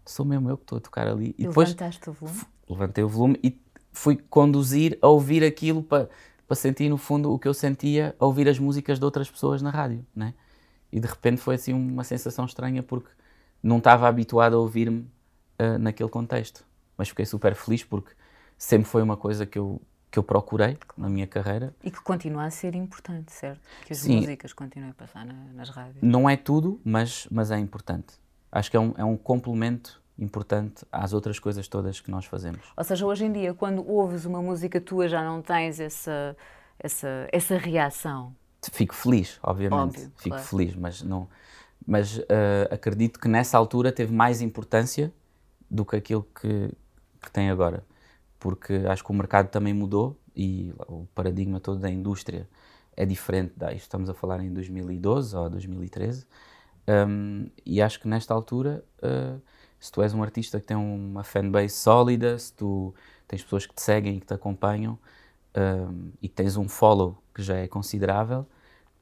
[0.08, 1.34] sou mesmo eu que estou a tocar ali.
[1.38, 2.40] E, e depois levantaste o volume?
[2.68, 3.60] Levantei o volume e
[3.92, 6.08] fui conduzir a ouvir aquilo para,
[6.46, 9.62] para sentir, no fundo, o que eu sentia a ouvir as músicas de outras pessoas
[9.62, 10.34] na rádio, né?
[10.90, 13.10] E de repente foi assim uma sensação estranha porque
[13.62, 15.00] não estava habituado a ouvir-me
[15.60, 16.64] uh, naquele contexto.
[16.96, 18.12] Mas fiquei super feliz porque
[18.56, 21.74] sempre foi uma coisa que eu, que eu procurei na minha carreira.
[21.82, 23.60] E que continua a ser importante, certo?
[23.84, 25.98] Que as Sim, músicas continuem a passar na, nas rádios.
[26.02, 28.14] Não é tudo, mas, mas é importante
[28.50, 32.60] acho que é um, é um complemento importante às outras coisas todas que nós fazemos.
[32.76, 36.36] Ou seja, hoje em dia, quando ouves uma música tua, já não tens essa,
[36.78, 38.34] essa, essa reação?
[38.72, 39.80] Fico feliz, obviamente.
[39.80, 40.44] Óbvio, Fico claro.
[40.44, 41.28] feliz, mas não.
[41.86, 42.24] Mas uh,
[42.70, 45.12] acredito que nessa altura teve mais importância
[45.70, 46.72] do que aquilo que,
[47.22, 47.84] que tem agora.
[48.38, 52.48] Porque acho que o mercado também mudou e o paradigma todo da indústria
[52.96, 53.72] é diferente da.
[53.72, 56.26] Estamos a falar em 2012 ou 2013
[56.88, 59.40] um, e acho que nesta altura, uh,
[59.78, 62.94] se tu és um artista que tem uma fanbase sólida, se tu
[63.26, 64.98] tens pessoas que te seguem e que te acompanham
[65.54, 68.46] um, e que tens um follow que já é considerável,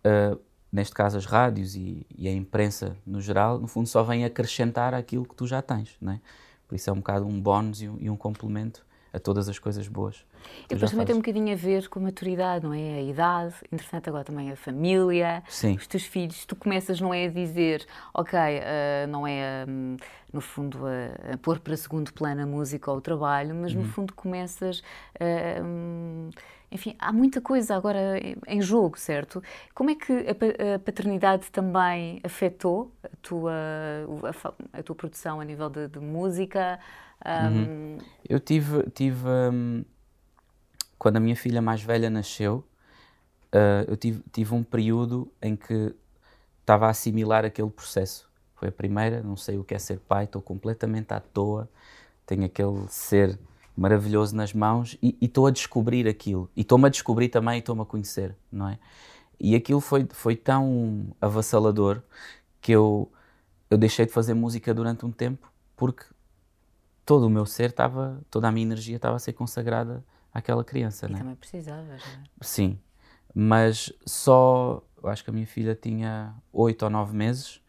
[0.05, 0.41] uh,
[0.73, 4.93] neste caso as rádios e, e, a imprensa no geral, no fundo só vem acrescentar
[4.93, 6.21] aquilo que tu já tens, né?
[6.67, 8.85] Por isso é um bocado um bónus e um, e um complemento
[9.17, 10.27] a todas as coisas boas.
[10.67, 12.99] E depois também tem um bocadinho a ver com a maturidade, não é?
[12.99, 15.75] A idade, interessante agora também a família, Sim.
[15.75, 16.45] os teus filhos.
[16.45, 19.97] Tu começas, não é a dizer, ok, uh, não é um,
[20.31, 23.83] no fundo a, a, pôr para segundo plano a música ou o trabalho, mas uhum.
[23.83, 24.81] no fundo começas.
[25.19, 26.31] Uh, um,
[26.71, 29.43] enfim, há muita coisa agora em jogo, certo?
[29.73, 33.53] Como é que a paternidade também afetou a tua,
[34.75, 36.79] a, a tua produção a nível de, de música?
[37.25, 37.59] Um...
[37.59, 37.99] Uhum.
[38.29, 39.85] Eu tive, tive um,
[40.99, 42.65] quando a minha filha mais velha nasceu,
[43.53, 45.95] uh, eu tive, tive um período em que
[46.61, 48.29] estava a assimilar aquele processo.
[48.57, 51.69] Foi a primeira, não sei o que é ser pai, estou completamente à toa,
[52.25, 53.39] tenho aquele ser
[53.77, 56.51] maravilhoso nas mãos e estou a descobrir aquilo.
[56.57, 58.79] E estou-me a descobrir também e estou-me a conhecer, não é?
[59.39, 62.03] E aquilo foi, foi tão avassalador
[62.61, 63.13] que eu,
[63.71, 66.05] eu deixei de fazer música durante um tempo porque
[67.07, 71.07] todo o meu ser estava, toda a minha energia estava a ser consagrada àquela criança.
[71.07, 71.19] E né?
[71.19, 72.25] também precisavas, não é?
[72.43, 72.79] Sim,
[73.33, 77.63] mas só, eu acho que a minha filha tinha oito ou nove meses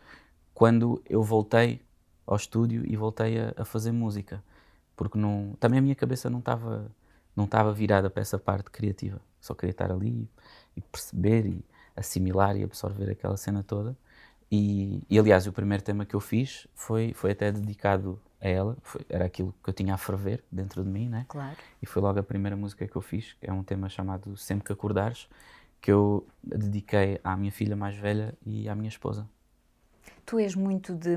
[0.56, 1.82] quando eu voltei
[2.26, 4.44] ao estúdio e voltei a, a fazer música,
[4.96, 6.92] porque não, também a minha cabeça não estava
[7.36, 10.28] não estava virada para essa parte criativa, só queria estar ali
[10.76, 11.64] e perceber e
[11.96, 13.96] assimilar e absorver aquela cena toda.
[14.52, 18.78] E, e, aliás, o primeiro tema que eu fiz foi, foi até dedicado a ela,
[18.82, 21.26] foi, era aquilo que eu tinha a ferver dentro de mim, né?
[21.28, 21.58] Claro.
[21.82, 24.66] E foi logo a primeira música que eu fiz, que é um tema chamado Sempre
[24.66, 25.28] que Acordares,
[25.82, 29.28] que eu dediquei à minha filha mais velha e à minha esposa.
[30.26, 31.16] Tu és muito de.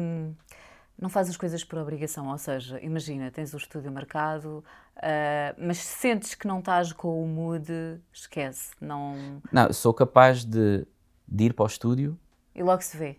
[0.98, 4.62] Não fazes as coisas por obrigação, ou seja, imagina, tens o estúdio marcado,
[4.98, 7.72] uh, mas sentes que não estás com o mood,
[8.12, 8.72] esquece.
[8.78, 10.87] Não, não sou capaz de,
[11.26, 12.18] de ir para o estúdio.
[12.54, 13.18] E logo se vê.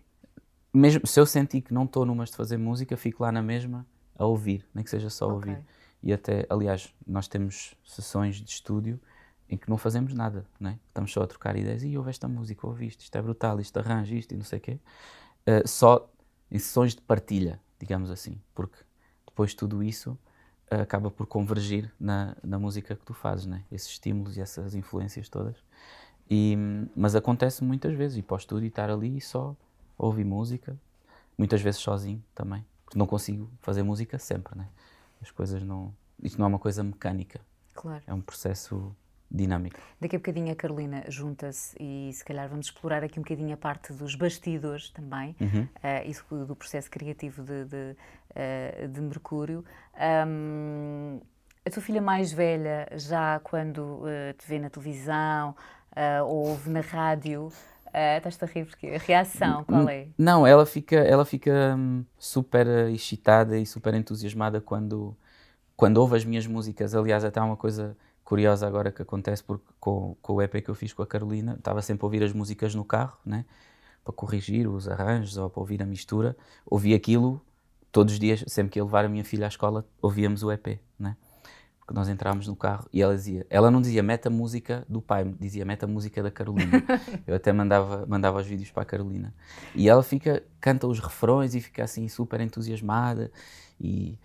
[0.72, 3.84] Mesmo se eu sentir que não estou numas de fazer música, fico lá na mesma
[4.22, 5.34] a ouvir, nem que seja só okay.
[5.52, 5.64] ouvir.
[6.02, 9.00] E até, aliás, nós temos sessões de estúdio
[9.48, 10.78] em que não fazemos nada, né?
[10.88, 11.82] estamos só a trocar ideias.
[11.82, 14.62] E ouve esta música, ouviste, isto é brutal, isto arranja isto e não sei o
[14.62, 14.80] quê.
[15.46, 16.10] Uh, só
[16.50, 18.78] em sessões de partilha, digamos assim, porque
[19.26, 20.12] depois tudo isso
[20.72, 23.64] uh, acaba por convergir na, na música que tu fazes, né?
[23.70, 25.56] esses estímulos e essas influências todas.
[26.30, 26.56] E,
[26.96, 29.54] mas acontece muitas vezes ir para o estúdio e estar ali e só
[29.98, 30.76] ouvir música,
[31.36, 34.68] muitas vezes sozinho também, porque não consigo fazer música sempre, né?
[35.20, 35.94] As coisas não.
[36.22, 37.40] Isto não é uma coisa mecânica.
[37.74, 38.02] Claro.
[38.06, 38.94] É um processo
[39.30, 39.80] dinâmico.
[39.98, 43.56] Daqui a bocadinho a Carolina junta-se e se calhar vamos explorar aqui um bocadinho a
[43.56, 45.62] parte dos bastidores também uhum.
[45.62, 49.64] uh, do, do, processo criativo de, de, uh, de Mercúrio.
[50.26, 51.18] Um,
[51.64, 55.56] a tua filha mais velha, já quando uh, te vê na televisão
[56.26, 57.52] ou ouve na rádio,
[57.92, 60.08] Uh, Estás-te a rir porque a reação, qual é?
[60.16, 65.14] Não, ela fica, ela fica hum, super excitada e super entusiasmada quando,
[65.76, 66.94] quando ouve as minhas músicas.
[66.94, 70.70] Aliás, até há uma coisa curiosa agora que acontece porque com, com o EP que
[70.70, 73.44] eu fiz com a Carolina, estava sempre a ouvir as músicas no carro, né?
[74.04, 76.36] para corrigir os arranjos ou para ouvir a mistura.
[76.66, 77.40] Ouvi aquilo
[77.90, 80.80] todos os dias, sempre que ia levar a minha filha à escola, ouvíamos o EP,
[80.98, 81.16] né?
[81.92, 85.24] Porque nós entrámos no carro e ela dizia, ela não dizia meta música do pai,
[85.38, 86.82] dizia meta música da Carolina.
[87.26, 89.34] eu até mandava, mandava os vídeos para a Carolina.
[89.74, 93.30] E ela fica, canta os refrões e fica assim super entusiasmada.
[93.78, 94.18] E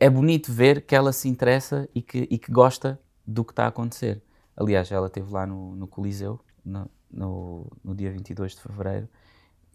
[0.00, 3.64] é bonito ver que ela se interessa e que, e que gosta do que está
[3.64, 4.20] a acontecer.
[4.56, 9.08] Aliás, ela esteve lá no, no Coliseu no, no, no, dia 22 de fevereiro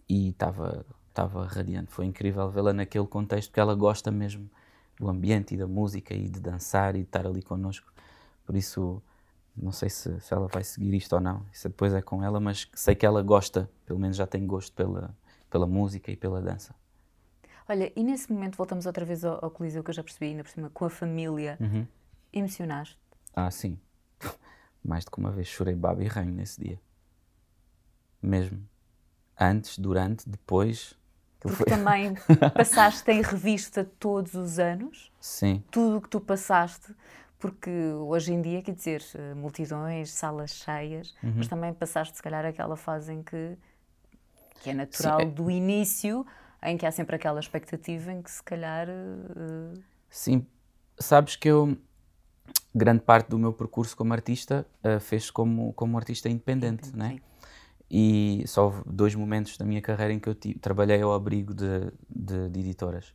[0.08, 1.90] e estava estava radiante.
[1.90, 4.48] Foi incrível vê-la naquele contexto, porque ela gosta mesmo
[5.00, 7.90] do ambiente e da música e de dançar e de estar ali connosco.
[8.44, 9.02] Por isso,
[9.56, 12.38] não sei se, se ela vai seguir isto ou não, isso depois é com ela,
[12.38, 15.16] mas sei que ela gosta, pelo menos já tem gosto pela,
[15.48, 16.74] pela música e pela dança.
[17.66, 20.44] Olha, e nesse momento voltamos outra vez ao, ao Coliseu, que eu já percebi, ainda
[20.44, 21.56] por cima, com a família.
[21.58, 21.86] Uhum.
[22.30, 22.98] Emocionaste?
[23.34, 23.78] Ah, sim.
[24.84, 26.78] Mais de que uma vez chorei baba e ranho nesse dia.
[28.20, 28.62] Mesmo.
[29.38, 30.94] Antes, durante, depois.
[31.40, 31.66] Porque foi...
[31.70, 32.14] também
[32.54, 35.10] passaste em revista todos os anos.
[35.20, 35.62] Sim.
[35.70, 36.94] Tudo o que tu passaste.
[37.38, 39.02] Porque hoje em dia, quer dizer,
[39.34, 41.32] multidões, salas cheias, uhum.
[41.36, 43.56] mas também passaste, se calhar, aquela fase em que,
[44.60, 45.30] que é natural Sim, é...
[45.30, 46.26] do início,
[46.62, 48.88] em que há sempre aquela expectativa em que, se calhar.
[48.90, 49.82] Uh...
[50.10, 50.46] Sim,
[50.98, 51.78] sabes que eu
[52.74, 57.18] grande parte do meu percurso como artista uh, fez como, como artista independente, sim, né?
[57.90, 61.92] E só houve dois momentos da minha carreira em que eu trabalhei ao abrigo de,
[62.08, 63.12] de, de, editoras.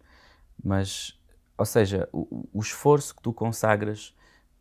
[0.61, 1.17] Mas,
[1.57, 4.13] ou seja, o, o, esforço que tu consagras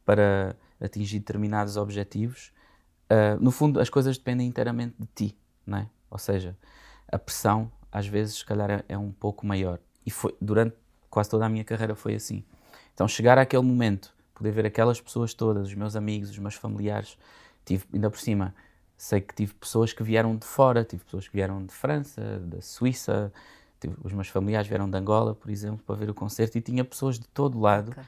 [0.04, 2.52] para atingir determinados objetivos,
[3.10, 5.90] uh, no fundo, as coisas dependem inteiramente de ti, né?
[6.08, 6.56] Ou seja,
[7.10, 9.80] a pressão, às vezes, se calhar, é, é um pouco maior.
[10.06, 10.76] E foi, durante
[11.10, 12.44] quase toda a minha carreira foi assim.
[12.92, 17.16] Então, chegar àquele momento poder ver aquelas pessoas todas, os meus amigos, os meus familiares.
[17.64, 18.54] Tive, ainda por cima,
[18.96, 22.60] sei que tive pessoas que vieram de fora, tive pessoas que vieram de França, da
[22.60, 23.32] Suíça,
[23.80, 26.84] tive, os meus familiares vieram de Angola, por exemplo, para ver o concerto, e tinha
[26.84, 28.02] pessoas de todo lado okay.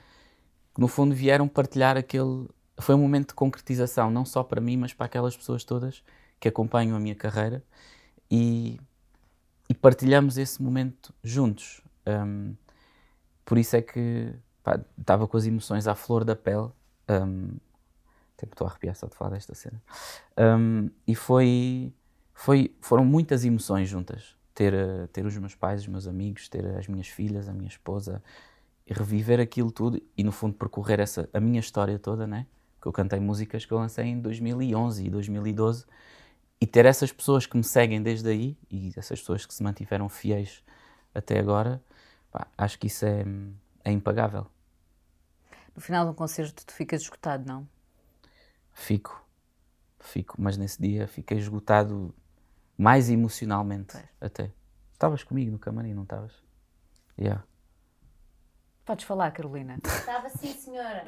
[0.74, 2.48] que, no fundo, vieram partilhar aquele.
[2.78, 6.02] Foi um momento de concretização, não só para mim, mas para aquelas pessoas todas
[6.38, 7.64] que acompanham a minha carreira
[8.30, 8.78] e,
[9.68, 11.80] e partilhamos esse momento juntos.
[12.06, 12.54] Um,
[13.44, 14.34] por isso é que
[14.98, 16.68] estava com as emoções à flor da pele.
[17.08, 17.56] Um,
[18.36, 19.82] até estou a arrepiar só de falar desta cena.
[20.38, 21.92] Um, e foi,
[22.34, 24.36] foi, foram muitas emoções juntas.
[24.54, 27.68] Ter, uh, ter os meus pais, os meus amigos, ter as minhas filhas, a minha
[27.68, 28.22] esposa,
[28.86, 32.46] reviver aquilo tudo e, no fundo, percorrer essa, a minha história toda, né?
[32.80, 35.84] Que eu cantei músicas que eu lancei em 2011 e 2012
[36.60, 40.08] e ter essas pessoas que me seguem desde aí e essas pessoas que se mantiveram
[40.08, 40.62] fiéis
[41.14, 41.82] até agora,
[42.30, 43.24] pá, acho que isso é,
[43.84, 44.46] é impagável.
[45.74, 47.68] No final um concerto tu ficas esgotado, não?
[48.78, 49.26] Fico,
[49.98, 52.14] fico, mas nesse dia fiquei esgotado
[52.76, 54.04] mais emocionalmente pois.
[54.20, 54.52] até.
[54.92, 56.32] Estavas comigo no camarim, não estavas?
[57.18, 57.42] Yeah.
[58.84, 59.78] Podes falar, Carolina.
[59.82, 61.04] Estava sim, senhora.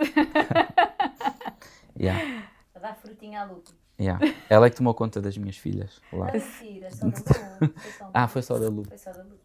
[2.00, 2.48] yeah.
[2.74, 3.70] A dar frutinha à Lupe.
[4.00, 4.18] Yeah.
[4.48, 6.33] Ela é que tomou conta das minhas filhas lá.
[6.33, 7.74] Mentira, só da Lu.
[7.76, 8.85] Foi só Ah, foi só da Lu.
[8.85, 9.38] Foi só da Lu.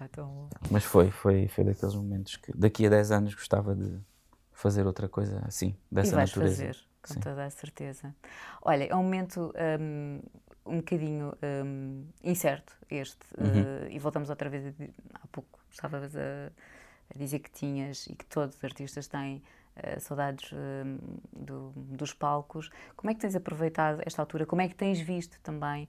[0.00, 4.00] Então, Mas foi, foi, foi daqueles momentos que daqui a 10 anos gostava de
[4.52, 6.66] fazer outra coisa assim, e dessa vais natureza.
[6.66, 7.20] fazer, com Sim.
[7.20, 8.14] toda a certeza.
[8.62, 10.20] Olha, é um momento hum,
[10.66, 11.32] um bocadinho
[11.64, 13.68] hum, incerto este, Uhum.
[13.84, 14.70] eh, e voltamos outra vez, a
[15.22, 16.50] há pouco estavas a,
[17.14, 19.42] a dizer que tinhas e que todos os artistas têm
[19.76, 20.98] eh, saudades hum,
[21.32, 22.70] do- dos palcos.
[22.96, 24.46] Como é que tens aproveitado esta altura?
[24.46, 25.88] Como é que tens visto também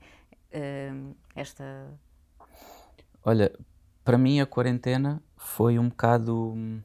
[0.54, 1.64] hum, esta...
[3.24, 3.52] Olha,
[4.04, 6.54] para mim a quarentena foi um bocado.
[6.54, 6.82] hum,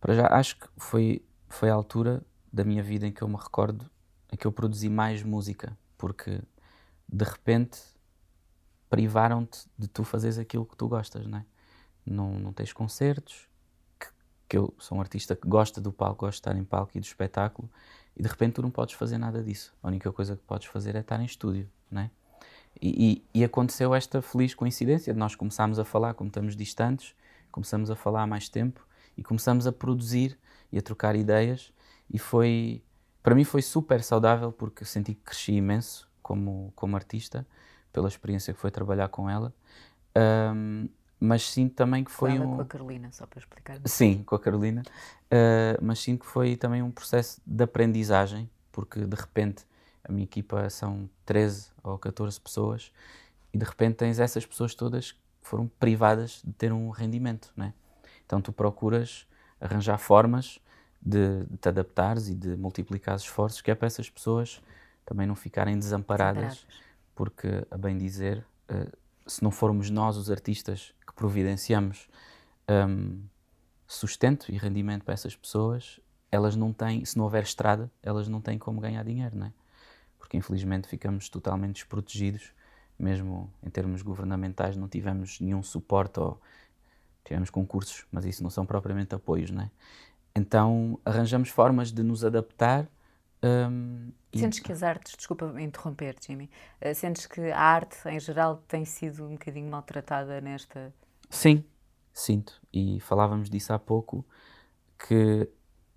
[0.00, 3.36] Para já, acho que foi, foi a altura da minha vida em que eu me
[3.36, 3.88] recordo
[4.32, 6.40] em que eu produzi mais música, porque
[7.08, 7.80] de repente
[8.88, 11.44] privaram-te de tu fazeres aquilo que tu gostas, não é?
[12.04, 13.48] Não, não tens concertos,
[13.98, 14.06] que,
[14.48, 17.00] que eu sou um artista que gosta do palco, gosto de estar em palco e
[17.00, 17.70] do espetáculo,
[18.16, 19.74] e de repente tu não podes fazer nada disso.
[19.82, 22.10] A única coisa que podes fazer é estar em estúdio, não é?
[22.80, 27.14] E, e- e aconteceu esta feliz coincidência de nós começarmos a falar, como estamos distantes,
[27.50, 28.86] começamos a falar há mais tempo
[29.16, 30.38] e começamos a produzir
[30.72, 31.72] e a trocar ideias
[32.10, 32.82] e foi,
[33.22, 37.46] para mim foi super saudável porque senti que cresci imenso como, como artista,
[37.92, 39.52] pela experiência que foi trabalhar com ela,
[40.14, 42.56] Ahm, mas sinto também que foi um...
[42.56, 43.78] com a Carolina, só para explicar.
[43.84, 44.82] Sim, com a Carolina.
[45.26, 49.66] Uh, mas sinto que foi também um processo de aprendizagem, porque de repente
[50.02, 52.90] a minha equipa são 13 ou 14 pessoas
[53.52, 57.74] e de repente tens essas pessoas todas que foram privadas de ter um rendimento, né?
[58.24, 59.26] Então tu procuras
[59.60, 60.58] arranjar formas
[61.00, 64.60] de, de te adaptares e de multiplicar os esforços, que é para essas pessoas
[65.04, 66.66] também não ficarem desamparadas, Desamparadas.
[67.14, 72.08] porque, a bem dizer, uh, se não formos nós os artistas que providenciamos
[72.68, 73.20] um,
[73.86, 75.98] sustento e rendimento para essas pessoas,
[76.30, 79.52] elas não têm, se não houver estrada, elas não têm como ganhar dinheiro, não é?
[80.18, 82.52] Porque infelizmente ficamos totalmente desprotegidos,
[82.96, 86.40] mesmo em termos governamentais, não tivemos nenhum suporte ou
[87.24, 89.70] tivemos concursos, mas isso não são propriamente apoios, não é?
[90.34, 92.88] Então arranjamos formas de nos adaptar.
[94.32, 98.62] e- Sentes que as artes, desculpa interromper, Jimmy, eh, sentes que a arte em geral
[98.68, 100.92] tem sido um bocadinho maltratada nesta.
[101.28, 101.64] Sim,
[102.12, 102.60] sinto.
[102.72, 104.24] E falávamos disso há pouco,
[105.08, 105.48] que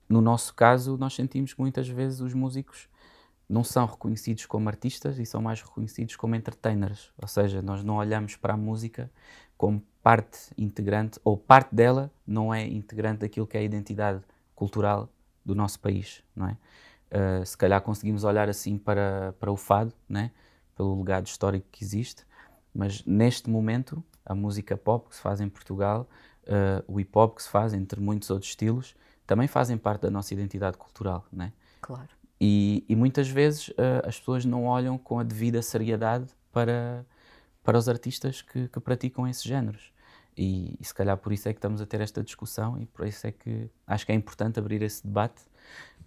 [0.09, 2.87] no nosso caso nós sentimos que muitas vezes os músicos
[3.47, 7.11] não são reconhecidos como artistas e são mais reconhecidos como entertainers.
[7.21, 9.11] Ou seja, nós não olhamos para a música
[9.57, 14.21] como parte integrante, ou parte dela não é integrante daquilo que é a identidade
[14.53, 15.09] cultural
[15.43, 16.57] do nosso país, não é?
[17.09, 20.31] Uh, se calhar conseguimos olhar assim para, para o fado, né?
[20.75, 22.25] pelo legado histórico que existe,
[22.73, 26.09] mas neste momento a música pop que se faz em Portugal,
[26.43, 28.95] uh, o hip hop que se faz, entre muitos outros estilos,
[29.27, 31.25] também fazem parte da nossa identidade cultural.
[31.31, 31.53] Né?
[31.81, 32.09] Claro.
[32.41, 37.05] E, e muitas vezes uh, as pessoas não olham com a devida seriedade para,
[37.63, 39.92] para os artistas que, que praticam esses géneros.
[40.35, 43.05] E, e se calhar por isso é que estamos a ter esta discussão e por
[43.05, 45.43] isso é que acho que é importante abrir esse debate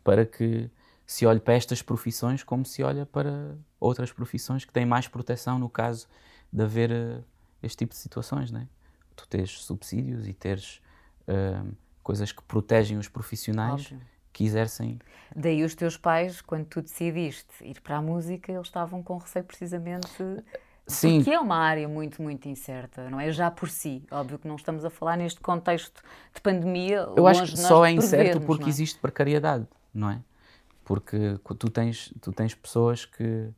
[0.03, 0.69] para que
[1.07, 5.59] se olhe para estas profissões como se olha para outras profissões que têm mais proteção
[5.59, 6.09] no caso
[6.53, 7.25] de haver uh,
[7.62, 8.69] este tipo de situações, né?
[9.15, 10.81] Tu tens subsídios e teres
[11.29, 14.01] uh, coisas que protegem os profissionais Óbvio.
[14.33, 14.99] que exercem.
[15.35, 19.45] Daí os teus pais, quando tu decidiste ir para a música, eles estavam com receio
[19.45, 20.23] precisamente.
[20.87, 23.33] Sim, Porque é uma área muito, muito incerta, não é?
[23.33, 24.05] Já por si.
[24.11, 26.01] Óbvio que não estamos a falar neste contexto
[26.33, 27.09] de pandemia.
[27.16, 28.68] eu acho que só é incerto porque é?
[28.68, 30.20] existe precariedade, não é?
[30.85, 33.49] Porque tu tens, tu tens pessoas que,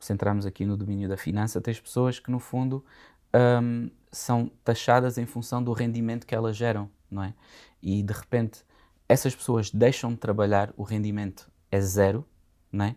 [0.00, 2.84] se entrarmos aqui no domínio da finança, tens pessoas que no fundo
[3.62, 7.32] hum, são taxadas em função do rendimento que elas geram, não é?
[7.80, 8.64] E de repente
[9.08, 12.26] essas pessoas deixam de trabalhar, o rendimento é zero,
[12.72, 12.96] não é?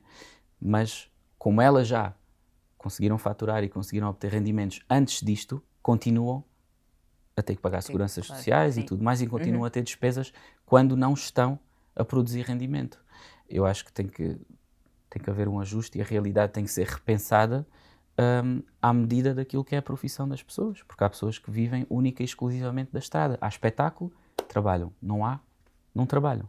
[0.59, 2.15] Mas como elas já
[2.88, 6.41] conseguiram faturar e conseguiram obter rendimentos antes disto, continuam
[7.36, 8.82] a ter que pagar Sim, seguranças claro, sociais sim.
[8.82, 10.32] e tudo mais e continuam a ter despesas
[10.65, 11.60] quando não estão
[11.93, 13.04] a produzir rendimento.
[13.50, 14.39] Eu acho que tem que,
[15.10, 17.67] tem que haver um ajuste e a realidade tem que ser repensada
[18.17, 21.86] hum, à medida daquilo que é a profissão das pessoas, porque há pessoas que vivem
[21.89, 23.38] única e exclusivamente da estrada.
[23.41, 24.14] Há espetáculo,
[24.47, 24.93] trabalham.
[25.01, 25.41] Não há,
[25.93, 26.47] não trabalham.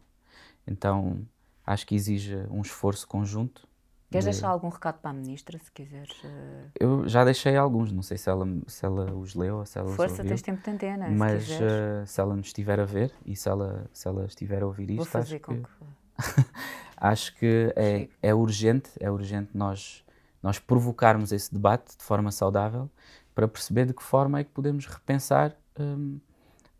[0.64, 1.26] Então,
[1.66, 3.66] acho que exige um esforço conjunto.
[4.10, 6.22] Queres de- deixar algum recado para a ministra, se quiseres?
[6.24, 9.78] eh, Eu já deixei alguns, não sei se ela, se ela os leu ou se
[9.78, 10.28] ela os Força, ouviu.
[10.28, 11.62] tens tempo de antena, se Mas quiseres.
[11.62, 14.90] eh, se ela nos estiver a ver e se ela, se ela estiver a ouvir
[14.94, 15.84] Vou isto, fazer acho com que, que.
[16.96, 18.14] acho que é, Chico.
[18.22, 20.04] é urgente, é urgente nós,
[20.42, 22.90] nós provocarmos esse debate de forma saudável
[23.34, 26.18] para perceber de que forma é que podemos repensar hum,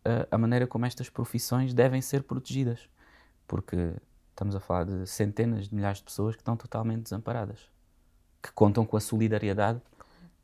[0.05, 2.89] a, a maneira como estas profissões devem ser protegidas.
[3.47, 3.93] Porque
[4.39, 7.69] estamos a falar de centenas de milhares de pessoas que estão totalmente desamparadas,
[8.41, 9.81] que contam com a solidariedade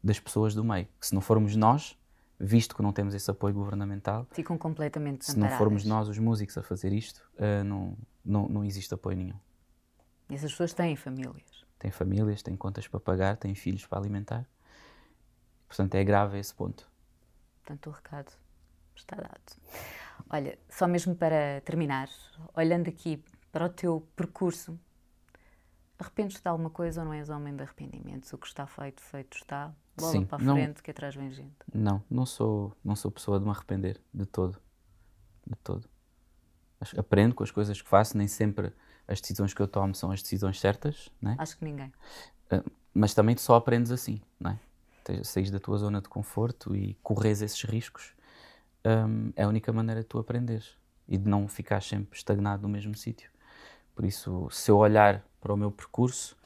[0.03, 0.85] das pessoas do meio.
[0.99, 1.97] Que se não formos nós,
[2.37, 5.57] visto que não temos esse apoio governamental, Ficam completamente se não desamparadas.
[5.57, 9.39] formos nós os músicos a fazer isto, eh, não, não, não existe apoio nenhum.
[10.29, 11.63] E essas pessoas têm famílias.
[11.79, 14.45] Têm famílias, têm contas para pagar, têm filhos para alimentar.
[15.69, 16.89] Portanto, é grave esse ponto.
[17.63, 18.33] Portanto, o recado
[18.93, 19.61] está dado.
[20.29, 22.09] Olha, só mesmo para terminar,
[22.55, 23.23] olhando aqui
[23.55, 24.77] para o teu percurso,
[25.97, 28.33] arrependes-te de alguma coisa ou não és homem de arrependimentos?
[28.33, 29.73] O que está feito, feito está.
[29.95, 31.55] Bola Sim, para a não- frente, que atrás vem gente.
[31.73, 34.59] Não, não sou, não sou pessoa de me arrepender de todo.
[35.47, 35.87] De todo.
[36.97, 38.73] Aprendo com as coisas que faço, nem sempre
[39.07, 41.37] as decisões que eu tomo são as decisões certas, né?
[41.39, 41.93] Acho que ninguém.
[42.93, 44.59] mas também tu só aprendes assim, não é?
[45.23, 48.13] Saís da tua zona de conforto e corres esses riscos
[49.07, 50.77] hum, é a única maneira de tu aprenderes
[51.07, 53.33] e de não ficar sempre estagnado no mesmo sítio.
[53.95, 56.37] Por isso, se eu olhar para o meu percurso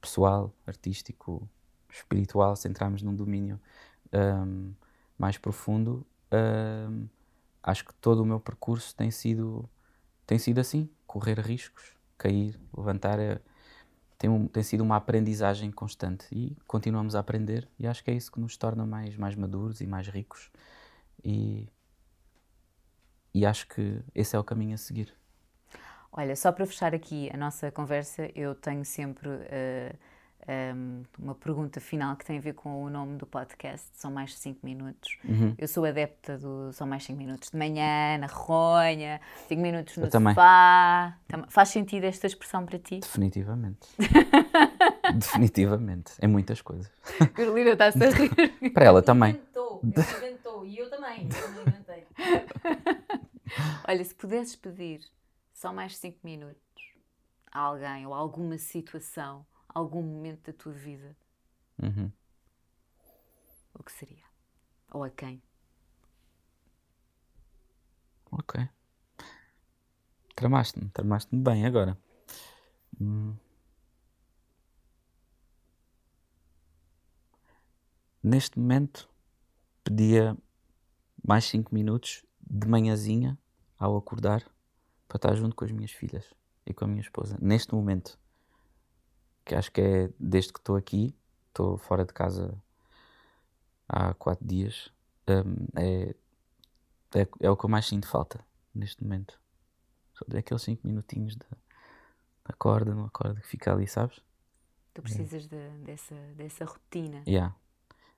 [0.00, 1.48] pessoal, artístico,
[1.90, 3.60] espiritual, se entrarmos num domínio
[4.12, 4.72] hum,
[5.18, 7.08] mais profundo, hum,
[7.62, 9.68] acho que todo o meu percurso tem sido,
[10.26, 13.18] tem sido assim: correr riscos, cair, levantar.
[13.20, 13.40] É,
[14.18, 18.14] tem, um- tem sido uma aprendizagem constante e continuamos a aprender e acho que é
[18.14, 20.50] isso que nos torna mais, mais maduros e mais ricos
[21.24, 21.68] e,
[23.34, 25.14] e acho que esse é o caminho a seguir.
[26.16, 29.92] Olha, só para fechar aqui a nossa conversa, eu tenho sempre eh,
[30.46, 33.88] ehm, uma pergunta final que tem a ver com o nome do podcast.
[33.94, 35.18] São mais de 5 minutos.
[35.24, 35.56] Uhum.
[35.58, 40.04] Eu sou adepta do São mais 5 minutos de manhã, na ronha, 5 minutos no
[40.06, 41.18] Eu sofá.
[41.26, 43.00] Tam- Faz sentido esta expressão para ti?
[43.00, 43.88] Definitivamente.
[45.16, 46.12] Definitivamente.
[46.22, 46.92] Em muitas coisas.
[47.34, 48.30] Carolina está-se a rir.
[48.72, 49.30] Para ela também.
[49.32, 50.64] Inventou, ele inventou.
[50.64, 51.28] E eu também.
[51.28, 52.06] Eu inventei.
[53.88, 55.00] Olha, se pudesses pedir
[55.64, 56.60] só mais 5 minutos
[57.50, 61.16] a alguém ou a alguma situação, algum momento da tua vida,
[61.82, 62.12] Uhum.
[63.72, 64.24] o que seria?
[64.92, 65.42] Ou a quem?
[68.30, 68.68] Ok.
[70.36, 71.98] Tramaste-me, tramaste-me bem agora.
[73.00, 73.34] Hum.
[78.22, 79.08] Neste momento,
[79.82, 80.36] pedia
[81.26, 83.38] mais 5 minutos de manhãzinha
[83.78, 84.53] ao acordar
[85.14, 86.24] para estar junto com as minhas filhas
[86.66, 87.38] e com a minha esposa.
[87.40, 88.18] Neste momento,
[89.44, 91.14] que acho que é desde que estou aqui,
[91.48, 92.52] estou fora de casa
[93.88, 94.90] há 4 dias,
[95.28, 96.14] hum, é,
[97.14, 98.44] é, é o que eu mais sinto falta
[98.74, 99.40] neste momento.
[100.14, 101.46] Só de aqueles 5 minutinhos de
[102.44, 104.20] acorda, não acorda, que fica ali, sabes?
[104.94, 107.54] Tu precisas de- dessa, dessa rotina Yeah,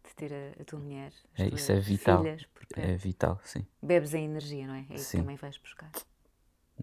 [0.03, 2.23] de ter a, a tua mulher, as É, tuas isso é vital.
[2.23, 3.67] filhas é vital, sim.
[3.83, 4.87] Bebes a energia, não é?
[4.91, 5.91] É isso que também vais buscar.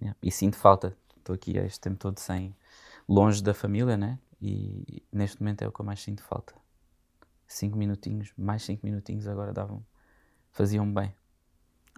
[0.02, 0.18] Yeah.
[0.22, 0.96] E sinto falta.
[1.18, 2.56] Estou aqui este tempo todo sem,
[3.08, 4.20] longe da família, né?
[4.42, 6.54] E neste momento é o que eu mais sinto falta.
[7.48, 9.86] Cinco minutinhos, mais cinco minutinhos agora davam,
[10.52, 11.14] faziam bem.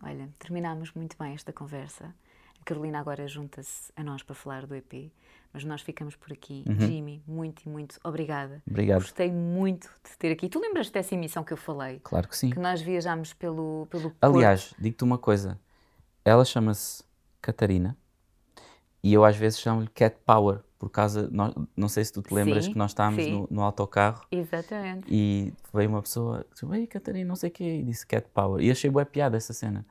[0.04, 2.14] Olha, terminámos muito bem esta conversa.
[2.62, 5.12] A Carolina agora junta-se a nós para falar do EP,
[5.54, 6.64] mas nós ficamos por aqui.
[6.68, 6.80] Uhum.
[6.80, 8.62] Jimmy, muito e muito obrigada.
[8.70, 9.02] Obrigado.
[9.02, 10.50] Gostei muito de ter aqui.
[10.50, 12.00] Tu lembras dessa emissão que eu falei?
[12.04, 12.50] Claro que sim.
[12.50, 14.14] Que nós viajámos pelo, pelo.
[14.22, 15.60] Aliás, digo-te uma coisa.
[16.24, 17.04] Ela chama-se
[17.46, 17.96] Catarina
[19.04, 22.34] e eu às vezes chamo-lhe Cat Power, por causa, nós- não sei se tu te
[22.34, 25.06] lembras Sim, que nós estávamos no, no autocarro Exatamente.
[25.10, 28.64] e veio uma pessoa, disse, ei Catarina, não sei o quê, e disse Cat Power.
[28.64, 29.86] E achei boa piada essa cena.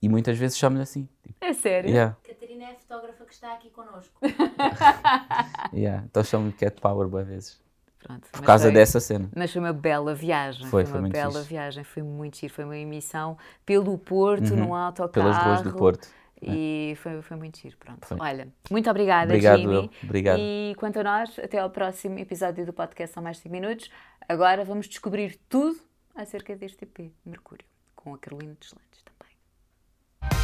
[0.00, 1.08] E muitas vezes chamo-lhe assim.
[1.22, 1.90] Tipo, É sério?
[1.90, 4.14] yeah, Catarina é a fotógrafa que está aqui connosco.
[5.72, 6.04] yeah.
[6.04, 7.60] Então chamo-lhe Cat Power boas vezes.
[8.02, 9.28] Pronto, Por causa foi- dessa cena.
[9.34, 10.66] Mas foi uma bela viagem.
[10.68, 11.48] Foi, uma foi muito bela fixe.
[11.48, 11.84] viagem.
[11.84, 12.52] Foi muito giro.
[12.54, 15.26] Foi uma emissão pelo Porto, num autocarro.
[15.28, 15.32] Uhum.
[15.34, 16.08] Pelas ruas do Porto.
[16.42, 17.76] E foi, foi muito giro.
[17.78, 18.06] Pronto.
[18.06, 18.18] Foi.
[18.20, 19.74] Olha, muito obrigada, Obrigado, Jimmy.
[19.74, 19.90] eu.
[20.02, 20.38] Obrigado.
[20.38, 23.90] E quanto a nós, até ao próximo episódio do podcast São Mais 5 Minutos.
[24.28, 25.78] Agora vamos descobrir tudo
[26.14, 27.64] acerca deste EP, Mercúrio,
[27.94, 30.36] com a Carolina Deslandes também.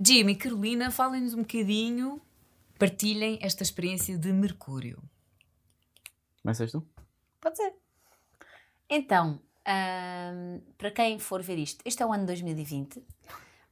[0.00, 2.20] Jimmy e Carolina, falem-nos um bocadinho,
[2.78, 5.02] partilhem esta experiência de Mercúrio.
[6.42, 6.86] Começas tu?
[7.40, 7.74] Pode ser.
[8.88, 13.04] Então, ahm, para quem for ver isto, este é o ano 2020.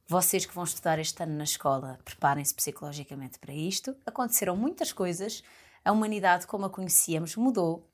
[0.07, 3.95] Vocês que vão estudar este ano na escola, preparem-se psicologicamente para isto.
[4.05, 5.43] Aconteceram muitas coisas.
[5.83, 7.85] A humanidade, como a conhecíamos, mudou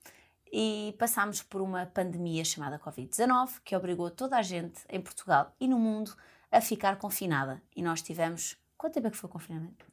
[0.51, 5.67] e passámos por uma pandemia chamada Covid-19 que obrigou toda a gente em Portugal e
[5.67, 6.15] no mundo
[6.51, 7.61] a ficar confinada.
[7.75, 8.57] E nós tivemos.
[8.77, 9.85] Quanto tempo é que foi o confinamento?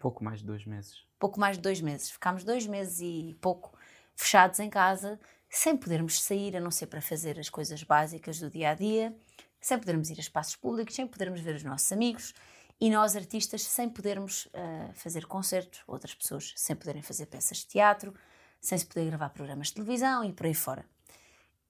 [0.00, 1.04] Pouco mais de dois meses.
[1.18, 2.10] pouco mais de dois meses.
[2.10, 3.76] Ficámos dois meses e pouco
[4.16, 8.50] fechados em casa, sem podermos sair, a não ser para fazer as coisas básicas do
[8.50, 9.16] dia a dia.
[9.60, 12.32] sem podermos ir a espaços públicos, sem podermos ver os nossos amigos
[12.80, 17.66] e nós, artistas, sem podermos uh, fazer concertos, outras pessoas sem poderem fazer peças de
[17.66, 18.14] teatro,
[18.60, 20.84] sem se poder gravar programas de televisão e por aí fora.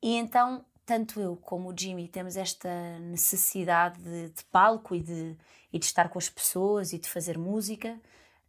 [0.03, 5.37] E então, tanto eu como o Jimmy temos esta necessidade de, de palco e de,
[5.73, 7.99] e de estar com as pessoas e de fazer música.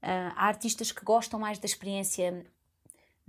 [0.04, 2.46] Uh, há artistas que gostam mais da experiência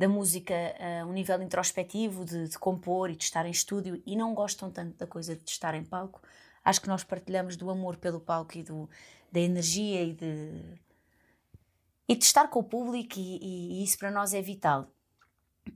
[0.00, 4.16] da música a um nível introspectivo, de, de, compor e de estar em estúdio, e
[4.16, 6.22] não gostam tanto da coisa de estar em palco.
[6.64, 8.88] Acho que nós partilhamos do amor pelo palco e do,
[9.30, 10.78] da energia e de,
[12.08, 14.86] e de estar com o público, e, e isso para nós é vital.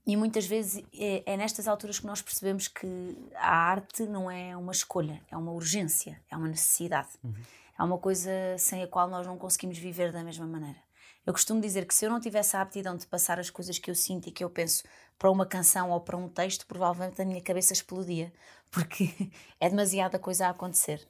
[0.07, 2.87] E muitas vezes é, é, nestas alturas que nós percebemos que
[3.35, 7.11] a arte não é uma escolha, é uma urgência, é uma necessidade.
[7.23, 7.35] Uhum.
[7.79, 10.79] É uma coisa sem a qual nós não conseguimos viver da mesma maneira.
[11.27, 13.91] Eu costumo dizer que se eu não tivesse a aptidão de passar as coisas que
[13.91, 14.85] eu sinto e que eu penso
[15.19, 18.33] para uma canção ou para um texto, provavelmente a minha cabeça explodia,
[18.71, 19.11] porque
[19.59, 21.07] é demasiada coisa a acontecer.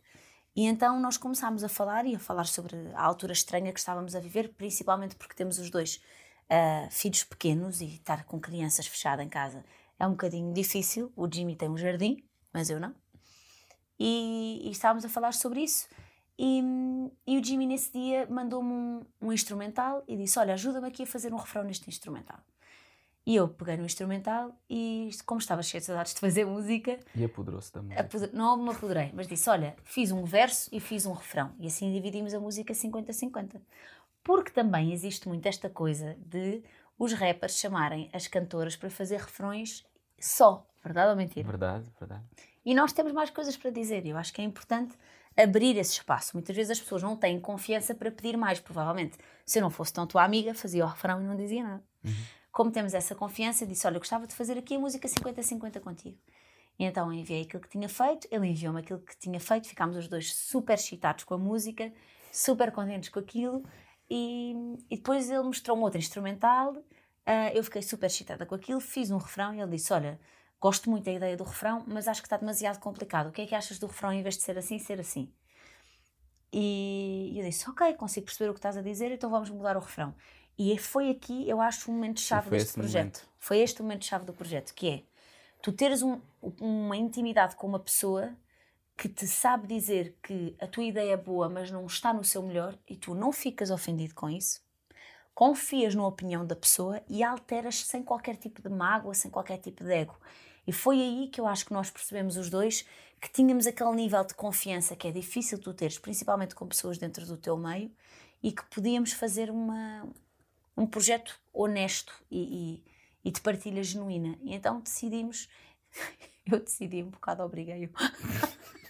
[0.55, 4.15] E então nós começámos a falar e a falar sobre a altura estranha que estávamos
[4.15, 6.01] a viver, principalmente porque temos os dois
[6.45, 9.65] uh, filhos pequenos e estar com crianças fechada em casa
[9.99, 11.13] é um bocadinho difícil.
[11.17, 12.95] O Jimmy tem um jardim, mas eu não.
[13.99, 15.89] E, e estávamos a falar sobre isso.
[16.39, 16.61] E,
[17.27, 21.07] e o Jimmy nesse dia mandou-me um, um, instrumental e disse: Olha, ajuda-me aqui a
[21.07, 22.39] fazer um refrão neste instrumental.
[23.27, 26.99] E eu peguei no instrumental e, como estava cheio de saudades de fazer música.
[27.15, 28.01] E apoderou-se da música.
[28.01, 28.31] Apoder...
[28.35, 31.53] Não me apoderei, mas disse: Olha, fiz um verso e fiz um refrão.
[31.59, 33.61] E assim dividimos a música 50-50.
[34.23, 36.63] Porque também existe muito esta coisa de
[36.99, 39.85] os rappers chamarem as cantoras para fazer refrões
[40.19, 40.67] só.
[40.83, 41.47] Verdade ou mentira?
[41.47, 42.25] Verdade, verdade.
[42.65, 44.07] E nós temos mais coisas para dizer.
[44.07, 44.97] Eu acho que é importante
[45.37, 46.33] abrir esse espaço.
[46.35, 49.19] Muitas vezes as pessoas não têm confiança para pedir mais, provavelmente.
[49.45, 51.83] Se eu não fosse tão tua amiga, fazia o refrão e não dizia nada.
[52.05, 52.13] Uhum.
[52.53, 56.17] Como temos essa confiança, disse: Olha, eu gostava de fazer aqui a música 50-50 contigo.
[56.79, 60.09] E então enviei aquilo que tinha feito, ele enviou-me aquilo que tinha feito, ficámos os
[60.09, 61.93] dois super excitados com a música,
[62.33, 63.63] super contentes com aquilo.
[64.11, 64.55] E,
[64.91, 69.11] e depois ele mostrou um outro instrumental, uh, eu fiquei super excitada com aquilo, fiz
[69.11, 70.21] um refrão e ele disse: Olha,
[70.61, 73.29] Gosto muito da ideia do refrão, mas acho que está demasiado complicado.
[73.29, 75.31] O que é que achas do refrão em vez de ser assim, ser assim?
[76.53, 79.81] E eu disse, ok, consigo perceber o que estás a dizer, então vamos mudar o
[79.81, 80.15] refrão.
[80.57, 83.19] E foi aqui, eu acho, o momento-chave deste projeto.
[83.19, 83.29] Momento.
[83.39, 85.03] Foi este o momento-chave do projeto, que é
[85.61, 86.21] tu teres um,
[86.61, 88.33] uma intimidade com uma pessoa
[88.97, 92.41] que te sabe dizer que a tua ideia é boa, mas não está no seu
[92.43, 94.64] melhor, e tu não ficas ofendido com isso,
[95.35, 99.83] confias na opinião da pessoa e alteras sem qualquer tipo de mágoa, sem qualquer tipo
[99.83, 100.17] de ego.
[100.67, 102.87] E foi aí que eu acho que nós percebemos os dois
[103.21, 107.27] que tínhamos aquele nível de confiança que é difícil tu teres, principalmente com pessoas dentro
[107.27, 107.91] do teu meio,
[108.43, 110.07] e que podíamos fazer uma,
[110.77, 112.83] um projeto honesto e,
[113.25, 114.39] e, e de partilha genuína.
[114.43, 115.49] E então decidimos,
[116.47, 117.91] eu decidi um bocado, obriguei-o.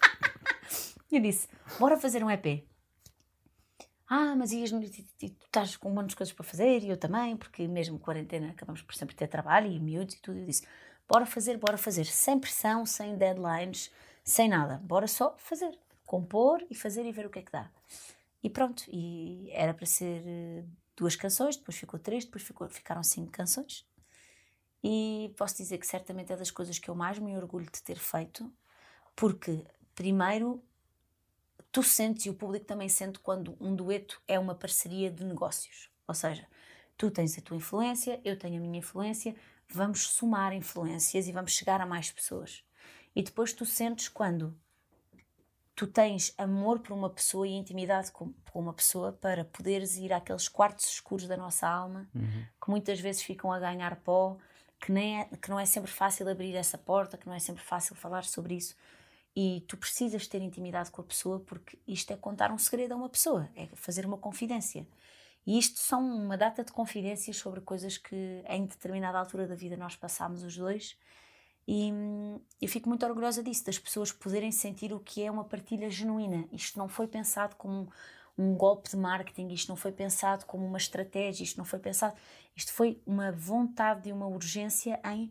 [1.11, 2.74] eu disse: bora fazer um EP.
[4.07, 7.37] Ah, mas ias, tu estás com um monte de coisas para fazer e eu também,
[7.37, 10.39] porque mesmo quarentena acabamos por sempre ter trabalho e miúdos e tudo.
[10.39, 10.67] Eu disse:
[11.09, 13.91] Bora fazer, bora fazer, sem pressão, sem deadlines,
[14.23, 14.79] sem nada.
[14.85, 17.71] Bora só fazer, compor e fazer e ver o que é que dá.
[18.43, 20.65] E pronto, e era para ser eh,
[20.97, 23.87] duas canções, depois ficou três, depois ficou, ficaram cinco canções.
[24.83, 27.99] E posso dizer que certamente é das coisas que eu mais me orgulho de ter
[27.99, 28.53] feito,
[29.17, 30.63] porque, primeiro,
[31.75, 35.91] tu sentes e o público também sente quando um dueto é uma parceria de negócios.
[36.07, 36.47] Ou seja,
[36.97, 39.35] tu tens a tua influência, eu tenho a minha influência,
[39.69, 42.63] vamos somar influências e vamos chegar a mais pessoas.
[43.13, 44.57] E depois tu sentes quando
[45.75, 50.13] tu tens amor por uma pessoa e intimidade com, com uma pessoa para poderes ir
[50.13, 52.45] àqueles quartos escuros da nossa alma uhum.
[52.63, 54.37] que muitas vezes ficam a ganhar pó,
[54.81, 57.65] que, nem é, que não é sempre fácil abrir essa porta, que não é sempre
[57.65, 58.77] fácil falar sobre isso.
[59.37, 62.97] E tu precisas ter intimidade com a pessoa porque isto é contar um segredo a
[62.97, 64.87] uma pessoa, é fazer uma confidência.
[65.47, 69.77] E isto são uma data de confidências sobre coisas que em determinada altura da vida
[69.77, 70.97] nós passámos os dois.
[71.67, 71.91] E
[72.61, 76.47] eu fico muito orgulhosa disso, das pessoas poderem sentir o que é uma partilha genuína.
[76.53, 77.91] Isto não foi pensado como
[78.37, 82.15] um golpe de marketing, isto não foi pensado como uma estratégia, isto não foi pensado.
[82.57, 85.31] Isto foi uma vontade e uma urgência em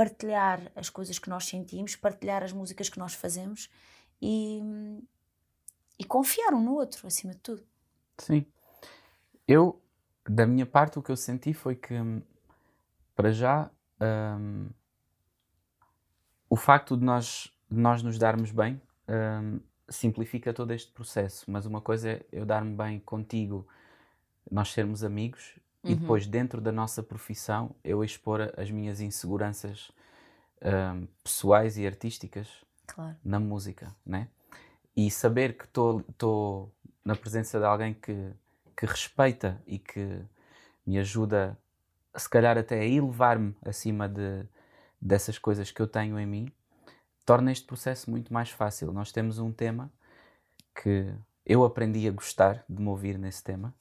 [0.00, 3.70] partilhar as coisas que nós sentimos, partilhar as músicas que nós fazemos
[4.18, 4.58] e,
[5.98, 7.62] e confiar um no outro, acima de tudo.
[8.16, 8.46] Sim.
[9.46, 9.78] Eu,
[10.26, 11.92] da minha parte, o que eu senti foi que,
[13.14, 13.70] para já,
[14.00, 14.70] um,
[16.48, 21.44] o facto de nós, de nós nos darmos bem um, simplifica todo este processo.
[21.50, 23.68] Mas uma coisa é eu dar-me bem contigo,
[24.50, 25.90] nós sermos amigos, uhum.
[25.90, 29.90] e depois, dentro da nossa profissão, eu expor as minhas inseguranças
[30.62, 32.48] um, pessoais e artísticas
[32.86, 33.16] Claro.
[33.24, 34.28] na música, né?
[34.96, 36.72] E saber que estou
[37.04, 38.32] na presença de alguém que,
[38.76, 40.20] que respeita e que
[40.84, 41.56] me ajuda,
[42.16, 44.44] se calhar até a elevar-me acima de,
[45.00, 46.52] dessas coisas que eu tenho em mim,
[47.24, 48.92] torna este processo muito mais fácil.
[48.92, 49.90] Nós temos um tema
[50.82, 51.14] que
[51.46, 53.72] eu aprendi a gostar de me ouvir nesse tema,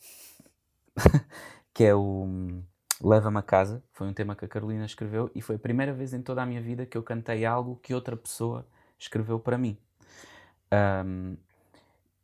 [1.80, 2.62] que é o hum,
[3.02, 3.82] Leva-me a Casa.
[3.94, 6.46] Foi um tema que a Carolina escreveu e foi a primeira vez em toda a
[6.46, 8.68] minha vida que eu cantei algo que outra pessoa
[9.00, 9.78] escreveu para mim.
[11.06, 11.38] Um,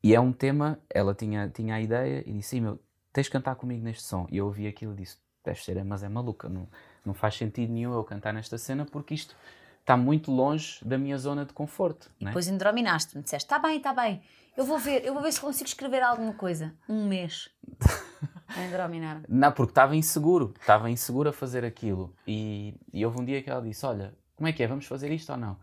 [0.03, 2.77] e é um tema, ela tinha, tinha a ideia e disse: meu,
[3.13, 4.27] tens de cantar comigo neste som.
[4.29, 6.67] E eu ouvi aquilo e disse: deve ser, mas é maluca, não,
[7.05, 9.37] não faz sentido nenhum eu cantar nesta cena porque isto
[9.79, 12.11] está muito longe da minha zona de conforto.
[12.19, 12.31] E né?
[12.31, 14.21] depois indrominaste-me, disseste: está bem, está bem,
[14.57, 16.75] eu vou ver, eu vou ver se consigo escrever alguma coisa.
[16.89, 17.49] Um mês.
[18.47, 22.13] a indrominar Não, porque estava inseguro, estava inseguro a fazer aquilo.
[22.27, 24.67] E, e houve um dia que ela disse: Olha, como é que é?
[24.67, 25.57] Vamos fazer isto ou não?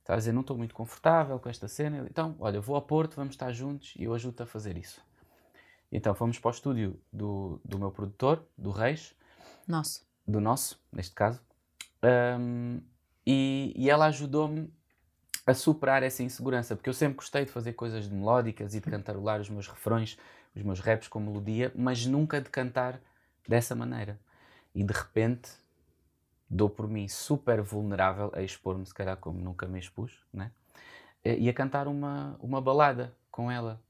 [0.00, 2.06] Estava a dizer: Não estou muito confortável com esta cena.
[2.10, 5.00] Então, olha, vou ao Porto, vamos estar juntos e eu ajudo-te a fazer isso.
[5.92, 9.12] Então fomos para o estúdio do, do meu produtor, do Reis,
[9.66, 10.06] Nosso.
[10.26, 11.40] do nosso, neste caso,
[12.02, 12.80] Ahm,
[13.26, 14.72] e, e ela ajudou-me
[15.46, 18.90] a superar essa insegurança, porque eu sempre gostei de fazer coisas de melódicas e de
[18.90, 20.16] cantarolar os meus refrões,
[20.54, 23.00] os meus raps com melodia, mas nunca de cantar
[23.48, 24.18] dessa maneira.
[24.74, 25.50] E de repente
[26.48, 30.50] dou por mim super vulnerável a expor-me, se calhar como nunca me expus, né?
[31.24, 33.80] e a cantar uma, uma balada com ela.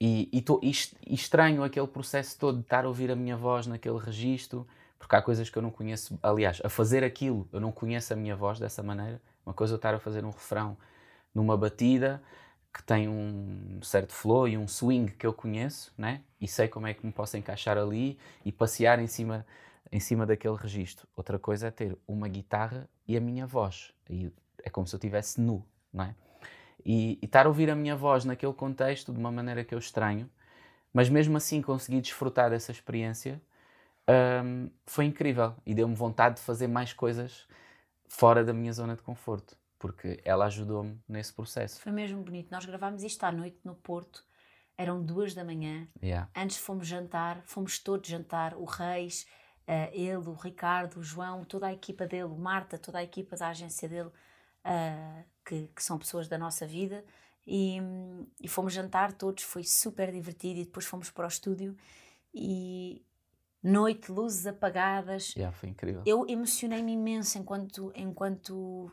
[0.00, 0.70] E, e, tô- e
[1.06, 4.66] estranho aquele processo todo de estar a ouvir a minha voz naquele registro,
[4.98, 6.18] porque há coisas que eu não conheço.
[6.22, 9.20] Aliás, a fazer aquilo, eu não conheço a minha voz dessa maneira.
[9.46, 10.76] Uma coisa é eu estar a fazer um refrão
[11.34, 12.22] numa batida
[12.74, 16.22] que tem um certo flow e um swing que eu conheço, né?
[16.40, 19.46] E sei como é que me posso encaixar ali e passear em cima,
[19.92, 21.06] em cima daquele registro.
[21.16, 23.92] Outra coisa é ter uma guitarra e a minha voz.
[24.10, 24.32] E
[24.64, 26.16] é como se eu estivesse nu, não é?
[26.84, 29.78] E, e estar a ouvir a minha voz naquele contexto de uma maneira que eu
[29.78, 30.28] estranho,
[30.92, 33.40] mas mesmo assim consegui desfrutar dessa experiência,
[34.44, 37.46] hum, foi incrível e deu-me vontade de fazer mais coisas
[38.08, 41.78] fora da minha zona de conforto, porque ela ajudou-me nesse processo.
[41.78, 42.50] Foi mesmo bonito.
[42.50, 44.24] Nós gravámos isto à noite no Porto,
[44.78, 45.86] eram duas da manhã.
[46.02, 46.30] Yeah.
[46.34, 49.26] Antes fomos jantar, fomos todos jantar, o Reis,
[49.66, 53.48] eh, ele, o Ricardo, o João, toda a equipa dele, Marta, toda a equipa da
[53.48, 54.08] agência dele,
[54.64, 57.04] eh, que, que são pessoas da nossa vida.
[57.46, 57.76] E,
[58.40, 60.60] e fomos jantar todos, foi super divertido.
[60.60, 61.76] E depois fomos para o estúdio
[62.32, 63.04] e
[63.62, 65.34] noite, luzes apagadas.
[65.34, 66.02] Yeah, foi incrível.
[66.06, 68.90] Eu emocionei-me imenso enquanto, enquanto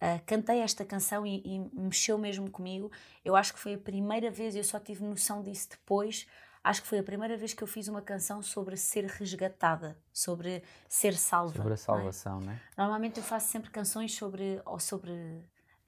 [0.00, 2.90] ah, cantei esta canção e, e mexeu mesmo comigo.
[3.24, 6.26] Eu acho que foi a primeira vez, eu só tive noção disso depois.
[6.62, 10.62] Acho que foi a primeira vez que eu fiz uma canção sobre ser resgatada, sobre
[10.88, 11.54] ser salva.
[11.54, 11.76] Sobre a não é?
[11.76, 12.60] salvação, né?
[12.76, 15.12] Normalmente eu faço sempre canções sobre ou sobre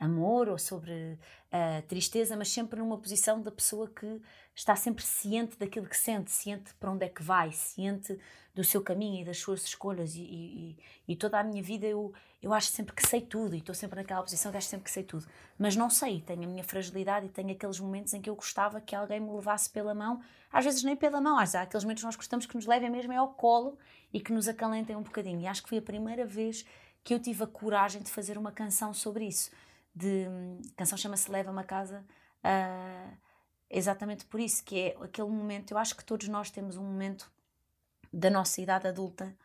[0.00, 1.18] amor ou sobre
[1.52, 4.20] ah, tristeza, mas sempre numa posição da pessoa que
[4.54, 8.18] está sempre ciente daquilo que sente, ciente para onde é que vai, ciente
[8.54, 10.14] do seu caminho e das suas escolhas.
[10.16, 10.76] E, e-
[11.08, 13.96] e- toda a minha vida eu, eu acho sempre que sei tudo e estou sempre
[13.96, 15.26] naquela posição que acho sempre que sei tudo.
[15.58, 18.80] Mas não sei, tenho a minha fragilidade e tenho aqueles momentos em que eu gostava
[18.80, 20.20] que alguém me levasse pela mão,
[20.52, 22.90] às vezes nem pela mão, às há aqueles momentos que nós gostamos que nos levem
[22.90, 23.78] mesmo é ao colo
[24.12, 25.40] e que nos acalentem um bocadinho.
[25.40, 26.64] E acho que foi a primeira vez
[27.04, 29.50] que eu tive a coragem de fazer uma canção sobre isso.
[30.00, 30.26] De,
[30.72, 32.04] a canção chama-se Leva-me a Casa,
[32.42, 33.12] ah,
[33.68, 37.30] exatamente por isso, que é aquele momento, eu acho que todos nós temos um momento
[38.12, 39.36] da nossa idade adulta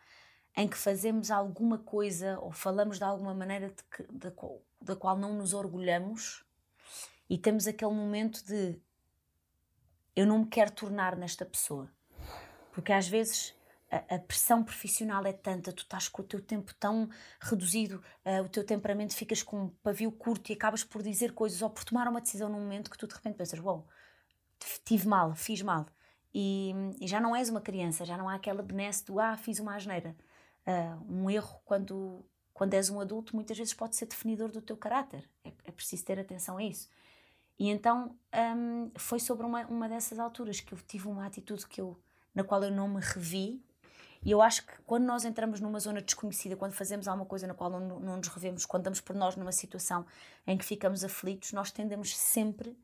[0.56, 4.96] em que fazemos alguma coisa ou falamos de alguma maneira de que- da, qual, da
[4.96, 6.46] qual não nos orgulhamos
[7.30, 8.80] e temos aquele momento de
[10.16, 11.92] eu não me quero tornar nesta pessoa.
[12.72, 13.54] Porque às vezes
[13.90, 17.10] a, pressão profissional é tanta, tu estás com o teu tempo tão
[17.40, 21.62] reduzido, ah, o teu temperamento ficas com um pavio curto e acabas por dizer coisas
[21.62, 23.88] ou por tomar uma decisão num momento que tu de repente pensas, uau,
[24.84, 25.86] tive mal, fiz mal.
[26.34, 29.60] E, e já não és uma criança, já não há aquela benesse do ah, fiz
[29.60, 30.16] uma asneira.
[30.66, 34.76] Ah, um erro, quando, quando és um adulto, muitas vezes pode ser definidor do teu
[34.76, 35.30] caráter.
[35.44, 36.90] É, é preciso ter atenção a isso.
[37.58, 38.18] E então
[38.58, 41.98] hum, foi sobre uma, uma dessas alturas que eu tive uma atitude que eu,
[42.34, 43.64] na qual eu não me revi.
[44.26, 47.54] E eu acho que quando nós entramos numa zona desconhecida, quando fazemos alguma coisa na
[47.54, 50.04] qual não, não nos revemos, quando damos por nós numa situação
[50.48, 52.76] em que ficamos aflitos, nós tendemos sempre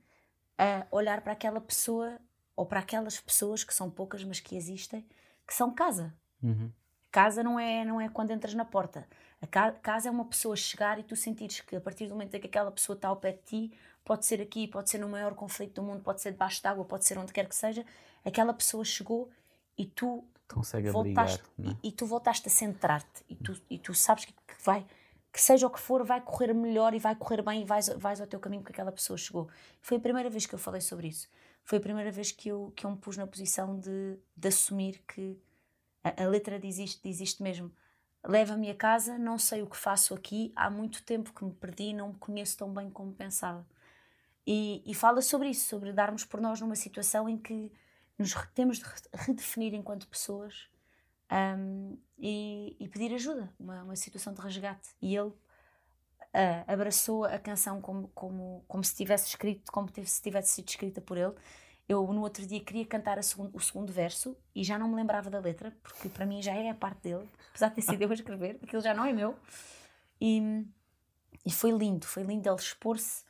[0.55, 2.19] a olhar para aquela pessoa
[2.55, 5.03] ou para aquelas pessoas que são poucas, mas que existem,
[5.47, 6.13] que são casa.
[6.43, 6.71] Uhum.
[7.11, 9.07] Casa não é, não é quando entras na porta.
[9.41, 12.35] A ca- casa é uma pessoa chegar e tu sentires que a partir do momento
[12.35, 15.09] em que aquela pessoa está ao pé de ti, pode ser aqui, pode ser no
[15.09, 17.83] maior conflito do mundo, pode ser debaixo d'água, pode ser onde quer que seja,
[18.23, 19.29] aquela pessoa chegou
[19.75, 20.23] e tu
[20.53, 21.27] Consegue abrigar.
[21.27, 21.77] voltaste né?
[21.83, 24.85] e, e tu voltaste a centrar-te e tu, e tu sabes que, que vai
[25.31, 28.19] que seja o que for, vai correr melhor e vai correr bem e vais, vais
[28.19, 29.47] ao teu caminho que aquela pessoa chegou.
[29.81, 31.29] Foi a primeira vez que eu falei sobre isso.
[31.63, 35.01] Foi a primeira vez que eu, que eu me pus na posição de, de assumir
[35.07, 35.39] que
[36.03, 37.71] a, a letra diz isto, diz isto mesmo.
[38.23, 41.93] Leva-me a casa, não sei o que faço aqui, há muito tempo que me perdi,
[41.93, 43.65] não me conheço tão bem como pensava.
[44.45, 47.71] E, e fala sobre isso, sobre darmos por nós numa situação em que
[48.17, 50.69] nos temos de redefinir enquanto pessoas
[51.31, 54.89] um, e, e, pedir ajuda, uma, uma, situação de resgate.
[55.01, 55.37] E ele uh,
[56.67, 61.17] abraçou a canção como, como, como se tivesse escrito, como se tivesse sido escrita por
[61.17, 61.33] ele.
[61.87, 65.39] Eu no outro dia queria cantar o segundo verso e já não me lembrava da
[65.39, 68.13] letra, porque para mim já é a parte dele, apesar de ter sido eu a
[68.13, 69.37] escrever, aquilo já não é meu.
[70.19, 70.65] E,
[71.45, 73.23] e foi lindo, foi lindo ele expor-se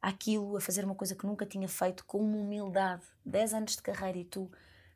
[0.00, 3.02] àquilo, a fazer uma coisa que nunca tinha feito, com uma humildade.
[3.24, 4.50] 10 anos de carreira e tu,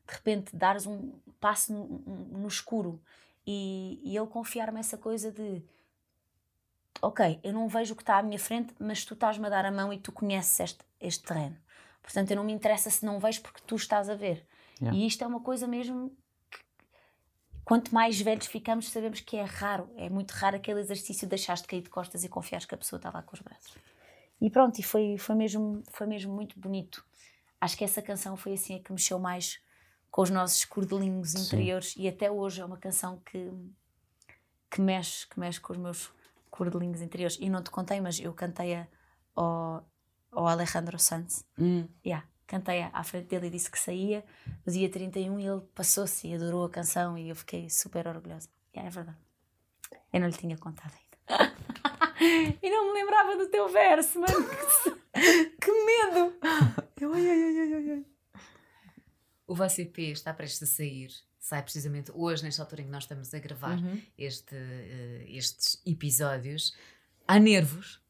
[0.07, 1.87] de repente, dares um passo no,
[2.39, 3.01] no escuro
[3.47, 5.63] e, e ele confiar-me essa coisa de
[7.01, 9.65] ok, eu não vejo o que está à minha frente, mas tu estás-me a dar
[9.65, 11.57] a mão e tu conheces este, este terreno.
[12.01, 14.47] Portanto, eu não me interessa se não vejo porque tu estás a ver.
[14.81, 14.99] Yeah.
[14.99, 16.11] E isto é uma coisa mesmo
[16.51, 16.59] que,
[17.65, 19.91] quanto mais velhos ficamos, sabemos que é raro.
[19.97, 22.79] É muito raro aquele exercício de deixares de cair de costas e confiares que a
[22.79, 23.77] pessoa está lá com os braços.
[24.43, 27.07] E pronto, e foi, foi, mesmo, foi mesmo muito bonito.
[27.61, 29.63] Acho que essa canção foi assim a que mexeu mais
[30.11, 33.53] com os nossos cordelinhos interiores e até hoje é uma canção que,
[34.69, 36.13] que, mexe, que mexe com os meus
[36.51, 37.39] cordelinhos interiores.
[37.41, 38.89] E não te contei, mas eu cantei-a
[39.37, 39.89] ao,
[40.33, 41.47] ao Alejandro Sanz.
[41.57, 41.87] Hum.
[42.05, 44.25] Yeah, cantei à frente dele e disse que saía
[44.67, 48.49] no dia 31 e ele passou-se e adorou a canção e eu fiquei super orgulhosa.
[48.75, 49.19] Yeah, é verdade.
[50.13, 51.02] Eu não lhe tinha contado.
[52.63, 54.35] E não me lembrava do teu verso, mano.
[55.61, 56.35] que medo!
[57.01, 58.07] Eu, ai, ai, ai, ai, ai.
[59.47, 61.11] O VCP está prestes a sair.
[61.39, 64.01] Sai precisamente hoje, nesta altura em que nós estamos a gravar uhum.
[64.17, 66.73] este, uh, estes episódios.
[67.27, 68.01] Há nervos?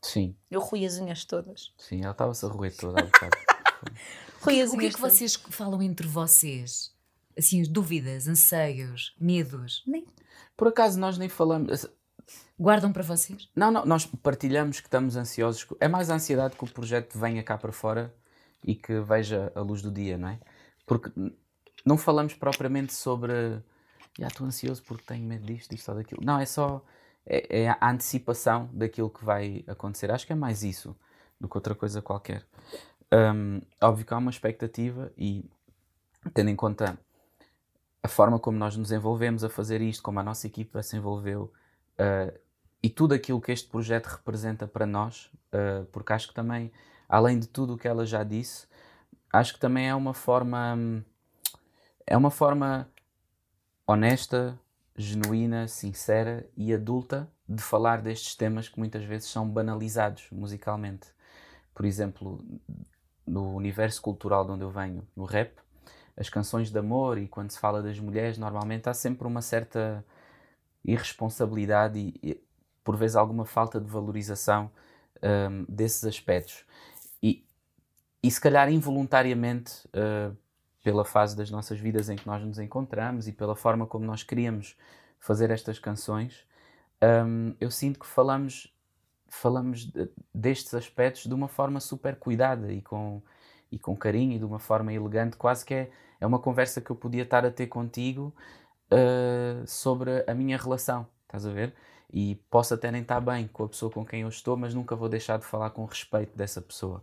[0.00, 0.36] Sim.
[0.50, 1.74] Eu ruí as unhas todas.
[1.76, 3.02] Sim, ela estava-se a roer toda.
[4.40, 5.14] ruí as unhas O que é que todas.
[5.14, 6.94] vocês falam entre vocês?
[7.36, 9.82] Assim, dúvidas, anseios, medos?
[9.86, 10.06] Nem.
[10.56, 11.86] Por acaso nós nem falamos.
[12.58, 13.50] Guardam para vocês?
[13.54, 15.66] Não, não, nós partilhamos que estamos ansiosos.
[15.78, 18.14] É mais a ansiedade que o projeto venha cá para fora
[18.64, 20.38] e que veja a luz do dia, não é?
[20.86, 21.10] Porque
[21.84, 23.32] não falamos propriamente sobre.
[24.18, 26.22] Já estou ansioso porque tenho medo disto, disto ou daquilo.
[26.24, 26.82] Não, é só.
[27.28, 30.10] É, é, a antecipação daquilo que vai acontecer.
[30.10, 30.96] Acho que é mais isso
[31.40, 32.46] do que outra coisa qualquer.
[33.12, 35.44] Um, óbvio que há uma expectativa e,
[36.32, 36.98] tendo em conta
[38.02, 41.52] a forma como nós nos envolvemos a fazer isto, como a nossa equipa se envolveu
[41.98, 42.38] uh,
[42.82, 46.72] e tudo aquilo que este projeto representa para nós, uh, porque acho que também,
[47.08, 48.66] além de tudo o que ela já disse,
[49.32, 51.04] acho que também é uma forma
[52.06, 52.88] é uma forma
[53.86, 54.58] honesta,
[54.96, 61.08] genuína, sincera e adulta de falar destes temas que muitas vezes são banalizados musicalmente.
[61.74, 62.44] Por exemplo,
[63.26, 65.52] no universo cultural de onde eu venho, no rap,
[66.16, 70.04] as canções de amor e quando se fala das mulheres, normalmente há sempre uma certa
[70.92, 72.40] irresponsabilidade e, e
[72.82, 74.70] por vezes alguma falta de valorização
[75.22, 76.64] um, desses aspectos.
[78.26, 80.36] E se calhar involuntariamente, uh,
[80.82, 84.24] pela fase das nossas vidas em que nós nos encontramos e pela forma como nós
[84.24, 84.76] queríamos
[85.20, 86.44] fazer estas canções,
[87.24, 88.74] um, eu sinto que falamos,
[89.28, 93.22] falamos de, destes aspectos de uma forma super cuidada e com,
[93.70, 96.90] e com carinho e de uma forma elegante, quase que é, é uma conversa que
[96.90, 98.34] eu podia estar a ter contigo
[98.90, 101.74] uh, sobre a minha relação, estás a ver?
[102.12, 104.94] E posso até nem estar bem com a pessoa com quem eu estou, mas nunca
[104.94, 107.02] vou deixar de falar com respeito dessa pessoa.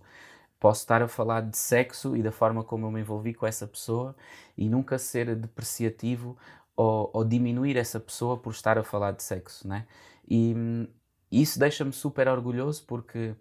[0.59, 3.67] Posso estar a falar de sexo e da forma como eu me envolvi com essa
[3.67, 4.15] pessoa
[4.57, 6.37] e nunca ser depreciativo
[6.75, 9.85] ou, ou diminuir essa pessoa por estar a falar de sexo, né?
[10.27, 10.87] E hum,
[11.31, 13.35] isso deixa-me super orgulhoso porque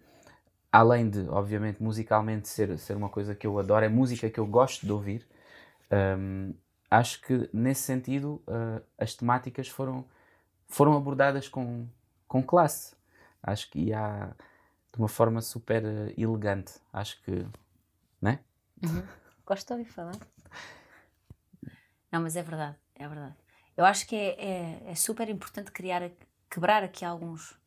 [0.72, 4.47] além de, obviamente, musicalmente ser, ser uma coisa que eu adoro, é música que eu
[4.47, 5.26] gosto de ouvir.
[5.93, 6.55] Um,
[6.93, 10.05] acho que nesse sentido uh, as temáticas foram,
[10.66, 11.88] foram abordadas com,
[12.28, 12.95] com classe.
[13.43, 14.34] Acho que há
[14.93, 16.74] de uma forma super uh, elegante.
[16.93, 17.47] Acho que.
[18.20, 18.40] Né?
[18.82, 19.03] Uhum.
[19.47, 20.16] Gosto de ouvir falar.
[22.12, 23.34] Não, mas é verdade, é verdade.
[23.74, 26.11] Eu acho que é, é, é super importante criar,
[26.51, 27.59] quebrar aqui alguns,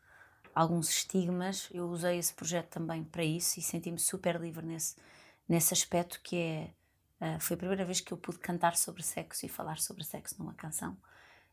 [0.54, 1.68] alguns estigmas.
[1.74, 4.96] Eu usei esse projeto também para isso e senti-me super livre nesse,
[5.50, 6.70] nesse aspecto que é.
[7.22, 10.36] Uh, foi a primeira vez que eu pude cantar sobre sexo e falar sobre sexo
[10.38, 10.98] numa canção.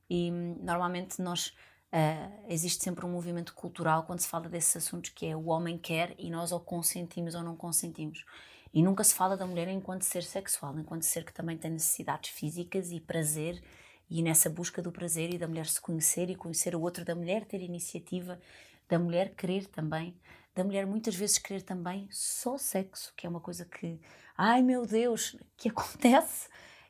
[0.08, 1.54] E hum, normalmente nós
[1.94, 5.76] Uh, existe sempre um movimento cultural quando se fala desses assuntos que é o homem
[5.76, 8.24] quer e nós ou consentimos ou não consentimos.
[8.72, 12.30] E nunca se fala da mulher enquanto ser sexual, enquanto ser que também tem necessidades
[12.30, 13.62] físicas e prazer
[14.08, 17.14] e nessa busca do prazer e da mulher se conhecer e conhecer o outro, da
[17.14, 18.40] mulher ter iniciativa,
[18.88, 20.18] da mulher querer também,
[20.54, 24.00] da mulher muitas vezes querer também só sexo, que é uma coisa que,
[24.42, 26.48] ai meu Deus, que acontece?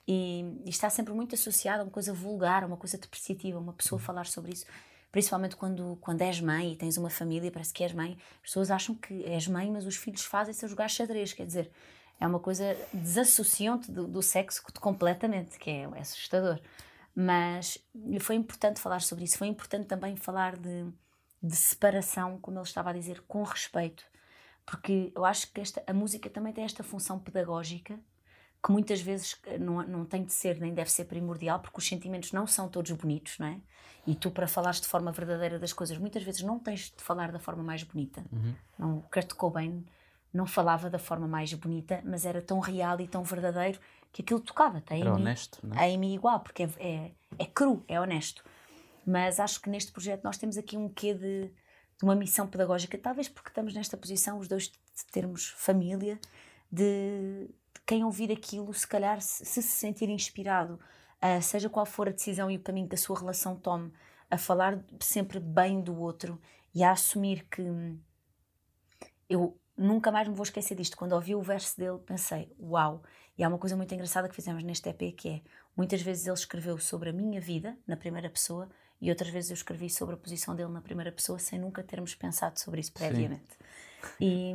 [0.09, 3.75] E, e está sempre muito associada a uma coisa vulgar, a uma coisa depreciativa, uma
[3.75, 4.65] pessoa falar sobre isso.
[5.11, 8.71] Principalmente quando, quando és mãe e tens uma família, parece que és mãe, as pessoas
[8.71, 11.71] acham que és mãe, mas os filhos fazem-se a jogar xadrez, quer dizer,
[12.19, 16.59] é uma coisa desassociante do, do sexo completamente, que é, é assustador.
[17.15, 17.77] Mas
[18.21, 20.87] foi importante falar sobre isso, foi importante também falar de,
[21.43, 24.05] de separação, como ele estava a dizer, com respeito,
[24.73, 28.01] porque eu acho que esta, a música também tem esta função pedagógica
[28.65, 32.33] que muitas vezes não, não tem de ser nem deve ser primordial, porque os sentimentos
[32.33, 33.61] não são todos bonitos, não é?
[34.07, 37.31] E tu, para falares de forma verdadeira das coisas, muitas vezes não tens de falar
[37.31, 38.25] da forma mais bonita.
[38.33, 38.55] Uhum.
[38.79, 39.85] Não, o Kurt Cobain
[40.33, 43.79] não falava da forma mais bonita, mas era tão real e tão verdadeiro
[44.11, 44.81] que aquilo tocava.
[44.81, 44.97] Tá?
[44.97, 45.81] Era Amy, honesto, não é?
[45.81, 48.43] A Amy igual, porque é, é, é, cru, é honesto.
[49.07, 51.53] Mas acho que neste projeto nós temos aqui um quê de,
[52.03, 56.19] de uma missão pedagógica, talvez porque estamos nesta posição, os dois, de termos família,
[56.69, 60.81] de, de quem ouvir aquilo, se calhar, se se, se sentir inspirado,
[61.23, 63.93] uh, seja qual for a decisão e o caminho que a sua relação tome,
[64.29, 66.41] a falar sempre bem do outro
[66.75, 67.97] e a assumir que hum,
[69.29, 70.97] eu nunca mais me vou esquecer disto.
[70.97, 73.05] Quando ouvi o verso dele, pensei, uau!
[73.39, 75.43] E há uma coisa muito engraçada que fizemos neste EP que é,
[75.77, 78.69] muitas vezes ele escreveu sobre a minha vida, na primeira pessoa,
[79.03, 82.15] e outras vezes eu escrevi sobre a posição dele na primeira pessoa, sem nunca termos
[82.15, 83.59] pensado sobre isso previamente.
[84.21, 84.55] E,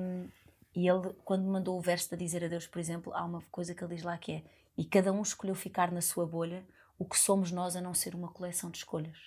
[0.74, 3.84] e ele, quando mandou o verso de dizer adeus, por exemplo, há uma coisa que
[3.84, 4.44] ele diz lá que é,
[4.78, 6.66] e cada um escolheu ficar na sua bolha,
[6.98, 9.18] o que somos nós a não ser uma coleção de escolhas.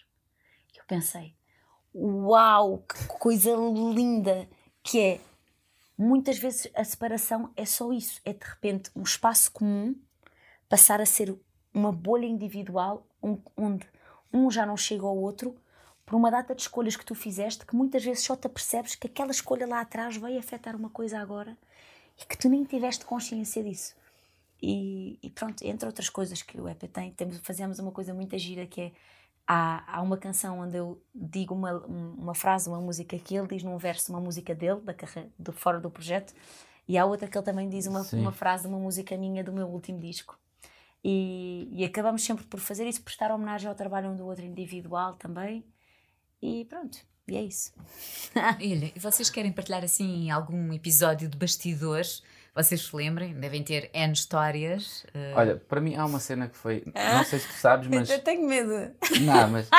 [0.75, 1.35] E eu pensei,
[1.95, 4.49] uau, que coisa linda
[4.83, 5.21] que é
[5.99, 9.95] muitas vezes a separação é só isso, é de repente um espaço comum
[10.67, 11.39] passar a ser
[11.75, 13.07] uma bolha individual
[13.55, 13.87] onde
[14.33, 15.57] um já não chega ao outro
[16.05, 19.07] por uma data de escolhas que tu fizeste que muitas vezes só te apercebes que
[19.07, 21.57] aquela escolha lá atrás vai afetar uma coisa agora
[22.21, 23.95] e que tu nem tiveste consciência disso.
[24.63, 28.37] E, e pronto, entre outras coisas que o EP tem, temos, fazemos uma coisa muito
[28.37, 28.93] gira que é
[29.47, 33.63] há, há uma canção onde eu digo uma, uma frase, uma música que ele diz
[33.63, 36.35] num verso, uma música dele, da carreira, de fora do projeto,
[36.87, 39.67] e há outra que ele também diz uma, uma frase, uma música minha do meu
[39.67, 40.39] último disco.
[41.03, 45.15] E, e, acabamos sempre por fazer isso, prestar homenagem ao trabalho um do outro individual
[45.15, 45.65] também.
[46.43, 47.73] E pronto, e é isso.
[48.37, 52.23] Olha, e vocês querem partilhar assim algum episódio de bastidores?
[52.55, 55.05] Vocês se lembrem, devem ter N histórias.
[55.15, 55.37] Uh...
[55.37, 56.83] Olha, para mim há uma cena que foi.
[56.95, 58.11] Não sei se tu sabes, mas.
[58.11, 58.95] Eu tenho medo.
[59.23, 59.71] Não, mas.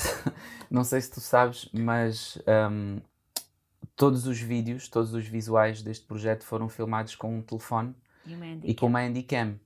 [0.70, 2.38] não sei se tu sabes, mas.
[2.46, 3.00] Um,
[3.94, 7.94] todos os vídeos, todos os visuais deste projeto foram filmados com um telefone
[8.26, 9.60] e, e com uma Handycam.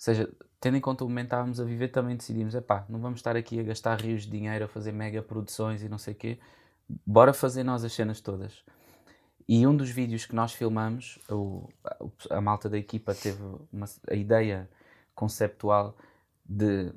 [0.00, 3.18] Seja, tendo em conta o momento que estávamos a viver, também decidimos: epá, não vamos
[3.18, 6.16] estar aqui a gastar rios de dinheiro a fazer mega produções e não sei o
[6.16, 6.38] quê,
[7.04, 8.64] bora fazer nós as cenas todas.
[9.46, 11.68] E um dos vídeos que nós filmamos, o,
[12.30, 14.70] a malta da equipa teve uma, a ideia
[15.14, 15.94] conceptual
[16.46, 16.94] de.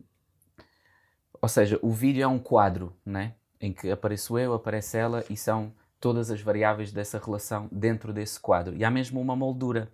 [1.42, 3.36] Ou seja, o vídeo é um quadro, né?
[3.60, 8.40] Em que apareço eu, aparece ela e são todas as variáveis dessa relação dentro desse
[8.40, 8.74] quadro.
[8.74, 9.92] E há mesmo uma moldura.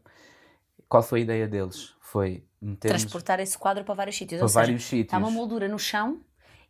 [0.89, 1.93] Qual foi a ideia deles?
[2.01, 3.03] Foi metermos...
[3.03, 4.39] Transportar esse quadro para vários sítios.
[4.39, 5.05] Para vários sítios.
[5.05, 6.19] Está uma moldura no chão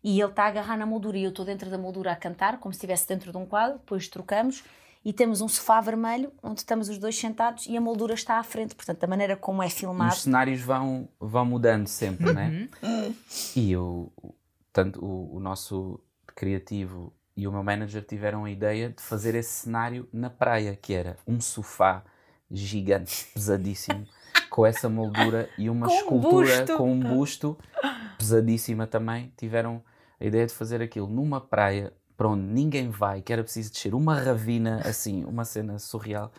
[0.03, 2.59] e ele está a agarrar na moldura e eu estou dentro da moldura a cantar,
[2.59, 4.63] como se estivesse dentro de um quadro, depois trocamos
[5.05, 8.43] e temos um sofá vermelho onde estamos os dois sentados e a moldura está à
[8.43, 8.75] frente.
[8.75, 10.13] Portanto, a maneira como é filmado.
[10.13, 12.67] Os cenários vão, vão mudando sempre, né?
[13.55, 14.11] E eu,
[14.73, 15.97] tanto o, o nosso
[16.35, 20.93] criativo e o meu manager tiveram a ideia de fazer esse cenário na praia, que
[20.93, 22.03] era um sofá
[22.51, 24.05] gigante, pesadíssimo,
[24.49, 27.57] com essa moldura e uma com escultura com um busto
[28.17, 29.31] pesadíssima também.
[29.37, 29.81] Tiveram
[30.19, 33.93] a ideia de fazer aquilo numa praia para onde ninguém vai, que era preciso descer
[33.93, 36.31] uma ravina assim, uma cena surreal.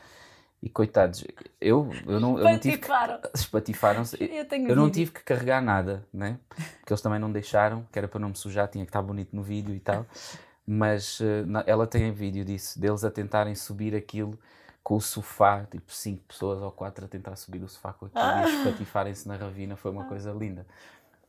[0.63, 1.25] E coitados,
[1.59, 2.91] eu, eu não, eu não tive que,
[3.35, 4.15] espatifaram-se.
[4.23, 6.39] Eu, eu não tive que carregar nada, né?
[6.81, 9.35] Porque eles também não deixaram, que era para não me sujar, tinha que estar bonito
[9.35, 10.05] no vídeo e tal.
[10.67, 14.39] Mas uh, ela tem vídeo disso, deles a tentarem subir aquilo
[14.83, 18.23] com o sofá, tipo cinco pessoas ou quatro a tentar subir o sofá com aquilo
[18.23, 18.49] ah.
[18.49, 20.09] e espatifarem-se na ravina, foi uma ah.
[20.09, 20.67] coisa linda.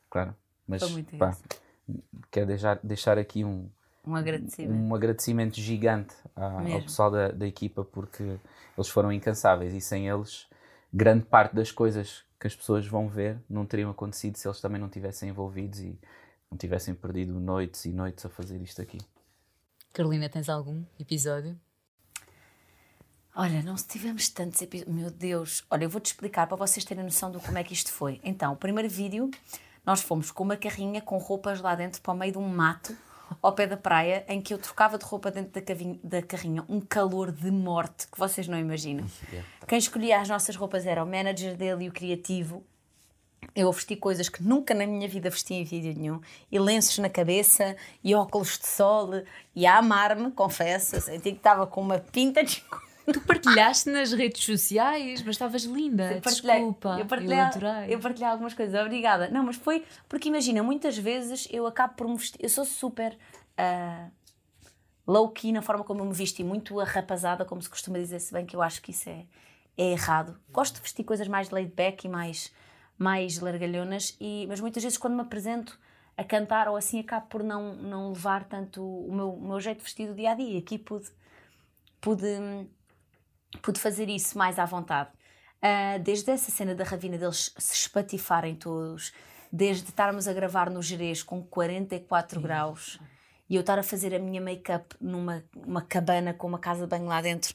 [0.10, 0.36] Claro,
[0.68, 0.82] mas
[1.18, 1.38] pá,
[2.32, 3.70] quero deixar, deixar aqui um,
[4.06, 4.74] um agradecimento.
[4.74, 10.08] Um agradecimento gigante à, ao pessoal da, da equipa porque eles foram incansáveis e sem
[10.08, 10.48] eles
[10.94, 14.82] grande parte das coisas que as pessoas vão ver não teriam acontecido se eles também
[14.82, 16.00] não tivessem envolvidos e
[16.50, 18.98] não tivessem perdido noites e noites a fazer isto aqui.
[19.94, 21.58] Carolina, tens algum episódio?
[23.34, 24.94] Olha, não tivemos tantos episódios.
[24.94, 25.64] Meu Deus!
[25.70, 28.20] Olha, eu vou-te explicar para vocês terem noção de como é que isto foi.
[28.24, 29.32] Então, o primeiro vídeo
[29.86, 32.96] nós fomos com uma carrinha com roupas lá dentro para o meio de um mato
[33.42, 36.66] ao pé da praia em que eu trocava de roupa dentro da, cavinha, da carrinha,
[36.68, 39.06] um calor de morte que vocês não imaginam.
[39.66, 42.66] Quem escolhia as nossas roupas era o manager dele e o criativo.
[43.56, 46.22] Eu vesti coisas que nunca na minha vida vesti em vídeo nenhum,
[46.52, 49.10] e lenços na cabeça, e óculos de sol,
[49.56, 52.64] e a amar-me, confesso, eu senti que estava com uma pinta de
[53.06, 56.14] Tu partilhaste nas redes sociais, mas estavas linda.
[56.14, 57.94] Eu Desculpa, eu partilhei, eu, adorei.
[57.96, 59.30] eu partilhei algumas coisas, obrigada.
[59.30, 62.40] Não, mas foi porque imagina, muitas vezes eu acabo por me vestir.
[62.42, 63.18] Eu sou super
[63.58, 64.12] uh,
[65.08, 68.32] low-key na forma como eu me visto e muito arrapazada, como se costuma dizer, se
[68.32, 69.26] bem que eu acho que isso é,
[69.78, 70.40] é errado.
[70.52, 72.52] Gosto de vestir coisas mais laid back e mais,
[72.98, 75.78] mais largalhonas, e, mas muitas vezes quando me apresento
[76.16, 79.80] a cantar ou assim acabo por não, não levar tanto o meu, o meu jeito
[79.80, 80.60] de vestir do dia a dia.
[80.60, 81.10] Aqui pude,
[82.00, 82.26] pude
[83.62, 85.10] pude fazer isso mais à vontade.
[85.64, 89.14] Uh, desde essa cena da ravina deles se espatifarem todos,
[89.52, 92.42] desde estarmos a gravar no Jerez com 44 Sim.
[92.42, 93.00] graus
[93.50, 96.88] e eu estar a fazer a minha make-up numa uma cabana com uma casa de
[96.88, 97.54] banho lá dentro,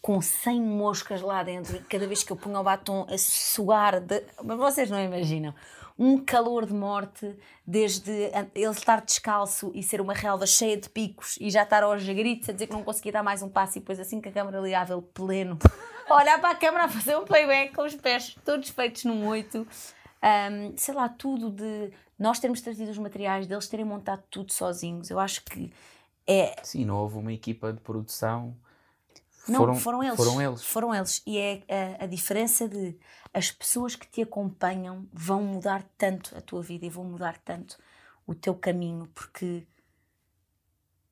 [0.00, 4.22] com 100 moscas lá dentro, cada vez que eu punha o batom a suar, de...
[4.44, 5.54] mas vocês não imaginam
[6.00, 7.36] um calor de morte,
[7.66, 8.10] desde
[8.54, 12.48] ele estar descalço e ser uma relva cheia de picos e já estar aos gritos
[12.48, 14.58] a dizer que não conseguia dar mais um passo e depois assim que a câmera
[14.60, 15.58] ligava ele pleno,
[16.10, 19.68] olhar para a câmera a fazer um playback com os pés todos feitos num oito.
[20.22, 25.10] Um, sei lá, tudo de nós termos trazido os materiais, deles terem montado tudo sozinhos.
[25.10, 25.70] Eu acho que
[26.26, 26.56] é.
[26.62, 28.56] Sim, não houve uma equipa de produção.
[29.48, 30.16] Não, foram, foram eles.
[30.16, 30.64] Foram eles.
[30.64, 31.22] Foram eles.
[31.26, 31.62] E é
[32.00, 32.96] a, a diferença de
[33.32, 37.78] as pessoas que te acompanham vão mudar tanto a tua vida e vão mudar tanto
[38.26, 39.66] o teu caminho, porque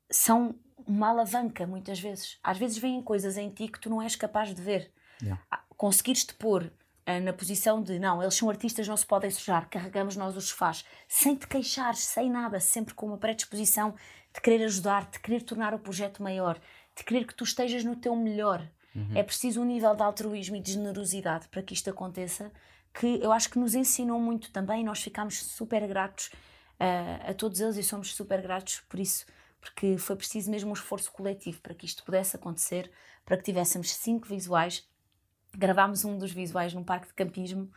[0.09, 0.55] são
[0.87, 2.39] uma alavanca muitas vezes.
[2.43, 4.91] Às vezes vêm coisas em ti que tu não és capaz de ver.
[5.21, 5.41] Yeah.
[5.51, 9.69] Ah, conseguires-te pôr uh, na posição de não, eles são artistas, não se podem sujar,
[9.69, 13.95] carregamos nós os sofás, sem te queixares, sem nada, sempre com uma predisposição
[14.33, 16.59] de querer ajudar, de querer tornar o projeto maior,
[16.99, 18.69] de querer que tu estejas no teu melhor.
[18.93, 19.11] Uhum.
[19.15, 22.51] É preciso um nível de altruísmo e de generosidade para que isto aconteça,
[22.93, 24.83] que eu acho que nos ensinou muito também.
[24.83, 29.25] Nós ficámos super gratos uh, a todos eles e somos super gratos por isso,
[29.61, 32.91] porque foi preciso mesmo um esforço coletivo para que isto pudesse acontecer,
[33.25, 34.85] para que tivéssemos cinco visuais.
[35.55, 37.71] Gravámos um dos visuais num parque de campismo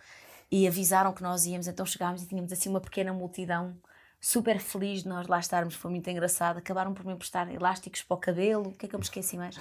[0.50, 3.76] e avisaram que nós íamos, então chegámos e tínhamos assim uma pequena multidão
[4.22, 6.58] super feliz de nós lá estarmos, foi muito engraçado.
[6.58, 9.36] Acabaram por me emprestar elásticos para o cabelo, o que é que eu me esqueci
[9.36, 9.58] mais?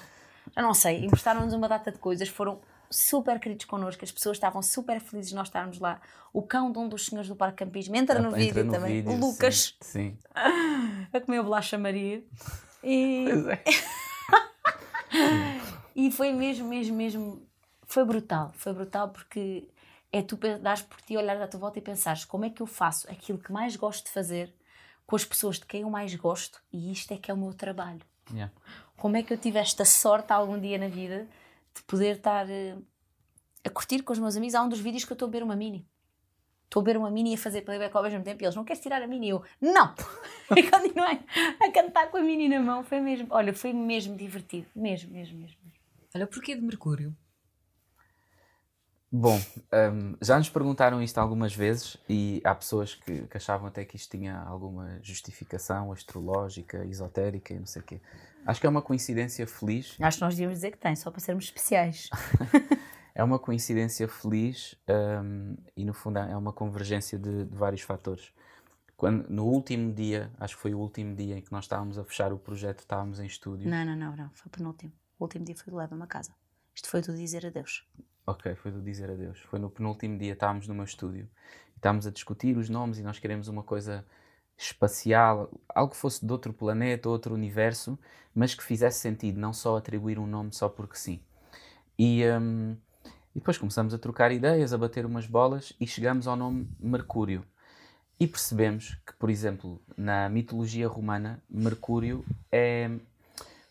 [0.55, 4.62] Eu não sei, emprestaram-nos uma data de coisas, foram super queridos connosco, as pessoas estavam
[4.62, 5.99] super felizes de nós estarmos lá.
[6.32, 9.01] O cão de um dos senhores do Parque Campismo entra no entra vídeo no também,
[9.01, 10.18] vídeo, o Lucas, sim, sim.
[11.12, 12.24] a comer bolacha Maria.
[12.84, 13.26] E...
[13.49, 13.64] É.
[15.95, 17.41] e foi mesmo, mesmo, mesmo,
[17.86, 19.68] foi brutal, foi brutal porque
[20.12, 22.68] é tu dares por ti, olhar à tua volta e pensares como é que eu
[22.68, 24.53] faço aquilo que mais gosto de fazer
[25.05, 27.53] com as pessoas de quem eu mais gosto e isto é que é o meu
[27.53, 28.01] trabalho.
[28.32, 28.51] Yeah
[29.01, 31.28] como é que eu tive esta sorte algum dia na vida
[31.76, 32.86] de poder estar uh,
[33.66, 34.53] a curtir com os meus amigos.
[34.53, 35.88] Há um dos vídeos que eu estou a beber uma mini.
[36.66, 38.64] Estou a beber uma mini e a fazer playback ao mesmo tempo e eles não
[38.64, 39.30] queres tirar a mini?
[39.30, 39.95] Eu, não!
[40.55, 41.20] e continuei
[41.59, 42.84] a cantar com a mini na mão.
[42.84, 44.68] Foi mesmo, olha, foi mesmo divertido.
[44.76, 45.57] Mesmo, mesmo, mesmo.
[46.14, 47.18] Olha, porquê de Mercúrio?
[49.14, 53.84] Bom, um, já nos perguntaram isto algumas vezes e há pessoas que, que, achavam até
[53.84, 57.99] que isto tinha alguma justificação astrológica, esotérica e não sei o quê.
[58.45, 59.97] Acho que é uma coincidência feliz.
[59.99, 62.09] Acho que nós devíamos dizer que tem, só para sermos especiais.
[63.14, 68.32] é uma coincidência feliz um, e, no fundo, é uma convergência de, de, vários fatores.
[68.95, 72.05] Quando, no último dia, acho que foi o último dia em que nós estávamos a
[72.05, 73.70] fechar o projeto, estávamos em estúdio.
[73.70, 74.30] Não, não, não, não.
[74.34, 74.93] foi o penúltimo.
[75.20, 76.34] O último dia foi do Leva-me a casa.
[76.74, 77.86] Isto foi do dizer adeus.
[78.32, 79.42] Ok, foi do dizer adeus.
[79.42, 81.28] Foi no penúltimo dia, estávamos no meu estúdio.
[81.76, 84.06] Estávamos a discutir os nomes e nós queremos uma coisa
[84.58, 88.00] espacial, algo que fosse de outro planeta, outro universo,
[88.34, 91.20] mas que fizesse sentido, não só atribuir um nome só porque sim.
[92.00, 92.78] E, um,
[93.36, 97.44] e depois começamos a trocar ideias, a bater umas bolas e chegamos ao nome Mercúrio.
[98.18, 102.90] E percebemos que, por exemplo, na mitologia romana, Mercúrio é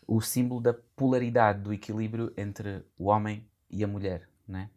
[0.05, 4.69] o símbolo da polaridade, do equilíbrio entre o homem e a mulher né?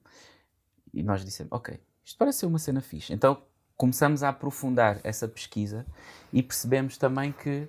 [0.92, 3.12] E nós dissemos, ok, isto parece ser uma cena fixe.
[3.12, 3.42] Então
[3.76, 5.84] começamos a aprofundar essa pesquisa
[6.32, 7.68] e percebemos também que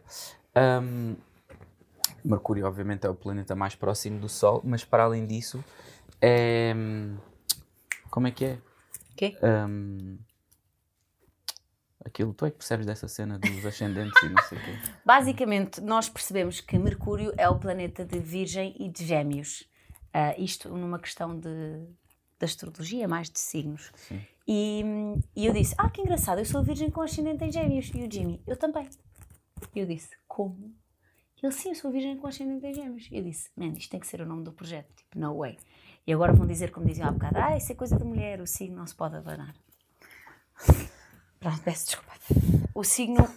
[0.55, 1.15] um,
[2.23, 5.63] Mercúrio, obviamente, é o planeta mais próximo do Sol, mas para além disso,
[6.19, 6.73] é.
[8.09, 8.57] Como é que é?
[9.15, 9.37] Quê?
[9.43, 10.17] Um,
[12.03, 14.71] aquilo, tu é que percebes dessa cena dos ascendentes e não sei o quê.
[15.05, 19.69] Basicamente, nós percebemos que Mercúrio é o planeta de Virgem e de Gêmeos.
[20.15, 21.85] Uh, isto numa questão de
[22.39, 23.91] da astrologia, mais de signos.
[24.47, 24.83] E,
[25.35, 27.91] e eu disse: Ah, que engraçado, eu sou virgem com ascendente em gêmeos.
[27.93, 28.87] E o Jimmy: Eu também.
[29.73, 30.73] E eu disse: Como?
[31.41, 33.07] Ele: Sim, eu sou virgem com ascendente em gêmeos.
[33.11, 34.93] E eu disse: Man, isto tem que ser o nome do projeto.
[34.95, 35.57] Tipo, no way.
[36.07, 38.47] E agora vão dizer, como diziam há bocado: Ah, isso é coisa da mulher, o
[38.47, 39.55] signo não se pode abanar.
[41.39, 42.13] Pronto, peço desculpa.
[42.73, 43.27] O signo.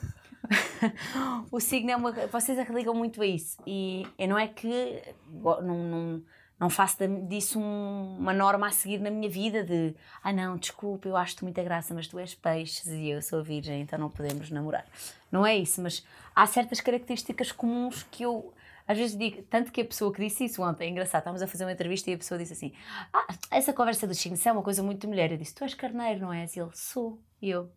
[1.50, 2.12] o signo é uma.
[2.28, 3.56] Vocês ligam muito a isso.
[3.66, 5.02] E não é que.
[5.30, 6.22] Não, não,
[6.58, 6.96] não faço
[7.28, 11.44] disso um, uma norma a seguir na minha vida de ah não, desculpa, eu acho-te
[11.44, 14.84] muita graça, mas tu és peixes e eu sou virgem, então não podemos namorar.
[15.30, 16.04] Não é isso, mas
[16.34, 18.52] há certas características comuns que eu
[18.88, 21.46] às vezes digo, tanto que a pessoa que disse isso ontem, é engraçado, estávamos a
[21.46, 22.72] fazer uma entrevista e a pessoa disse assim:
[23.12, 25.30] Ah, essa conversa do signos é uma coisa muito de mulher.
[25.30, 26.56] Eu disse: Tu és carneiro, não és?
[26.56, 27.20] E ele: Sou.
[27.42, 27.70] E eu: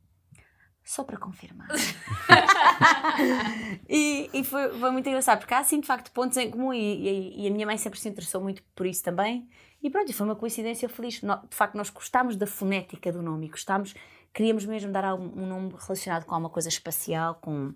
[0.84, 1.68] Só para confirmar.
[3.88, 6.80] e, e foi, foi, muito engraçado, porque há assim de facto pontos em comum e,
[6.80, 9.48] e, e, a minha mãe sempre se interessou muito por isso também.
[9.82, 11.22] E pronto, foi uma coincidência feliz.
[11.22, 13.94] De facto, nós gostámos da fonética do nome e gostámos,
[14.34, 17.74] queríamos mesmo dar um, um nome relacionado com alguma coisa espacial, com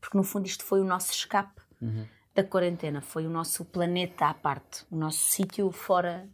[0.00, 1.60] porque no fundo isto foi o nosso escape.
[1.82, 3.00] Uhum da quarentena.
[3.00, 6.28] Foi o nosso planeta à parte, o nosso sítio fora,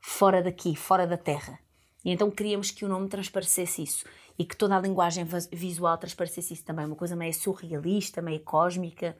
[0.00, 1.58] fora daqui, fora da Terra.
[2.04, 4.04] E então queríamos que o nome transparecesse isso
[4.38, 6.86] e que toda a linguagem visual transparecesse isso também.
[6.86, 9.16] Uma coisa meio surrealista, meio cósmica.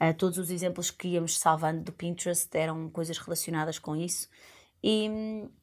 [0.00, 4.28] Uh, todos os exemplos que íamos salvando do Pinterest eram coisas relacionadas com isso.
[4.82, 5.08] E,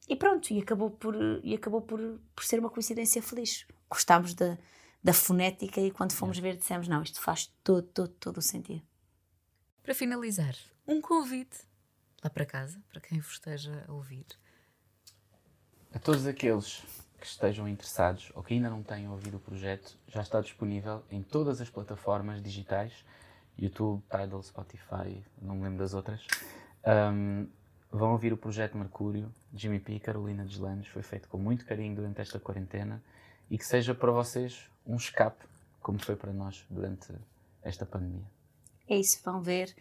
[0.08, 2.00] e pronto, e acabou, por, e acabou por,
[2.34, 3.66] por ser uma coincidência feliz.
[3.88, 4.58] Gostámos da,
[5.02, 8.82] da fonética e quando fomos ver dissemos, não, isto faz todo, todo, todo o sentido.
[9.82, 11.58] Para finalizar, um convite
[12.22, 14.26] lá para casa, para quem vos esteja a ouvir.
[15.92, 16.82] A todos aqueles
[17.24, 21.22] que estejam interessados ou que ainda não tenham ouvido o projeto, já está disponível em
[21.22, 22.92] todas as plataformas digitais
[23.58, 26.26] YouTube, Tidal, Spotify, não me lembro das outras.
[26.84, 27.46] Um,
[27.90, 32.20] vão ouvir o projeto Mercúrio, Jimmy P, Carolina Deslanes, foi feito com muito carinho durante
[32.20, 33.00] esta quarentena
[33.48, 35.44] e que seja para vocês um escape,
[35.80, 37.12] como foi para nós durante
[37.62, 38.34] esta pandemia
[38.88, 39.74] é isso, vão ver,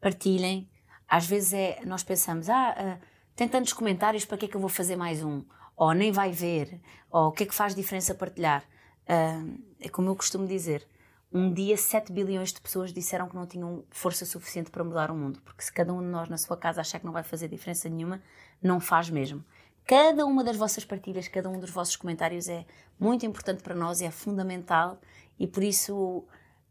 [0.00, 0.68] partilhem.
[1.08, 3.06] Às vezes é, nós pensamos, ah, uh,
[3.36, 5.44] tem tantos comentários, para que é que eu vou fazer mais um?
[5.82, 6.80] Ou nem vai ver,
[7.10, 8.62] ou o que é que faz diferença partilhar?
[9.02, 10.86] Uh, é como eu costumo dizer,
[11.32, 15.14] um dia 7 bilhões de pessoas disseram que não tinham força suficiente para mudar o
[15.16, 17.48] mundo, porque se cada um de nós na sua casa achar que não vai fazer
[17.48, 18.22] diferença nenhuma,
[18.62, 19.44] não faz mesmo.
[19.84, 22.64] Cada uma das vossas partilhas, cada um dos vossos comentários é
[22.96, 25.00] muito importante para nós, é fundamental
[25.36, 26.24] e por isso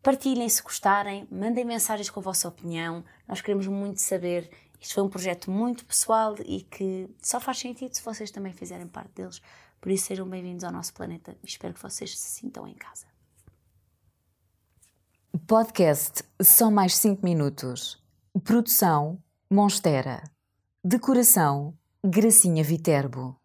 [0.03, 3.03] Partilhem se gostarem, mandem mensagens com a vossa opinião.
[3.28, 4.49] Nós queremos muito saber.
[4.82, 8.88] Isto foi um projeto muito pessoal e que só faz sentido se vocês também fizerem
[8.88, 9.40] parte deles.
[9.80, 11.38] Por isso, sejam bem-vindos ao nosso planeta.
[11.44, 13.06] Espero que vocês se sintam em casa.
[15.48, 18.04] Podcast Só Mais 5 Minutos.
[18.44, 20.24] Produção Monstera.
[20.84, 23.41] Decoração Gracinha Viterbo.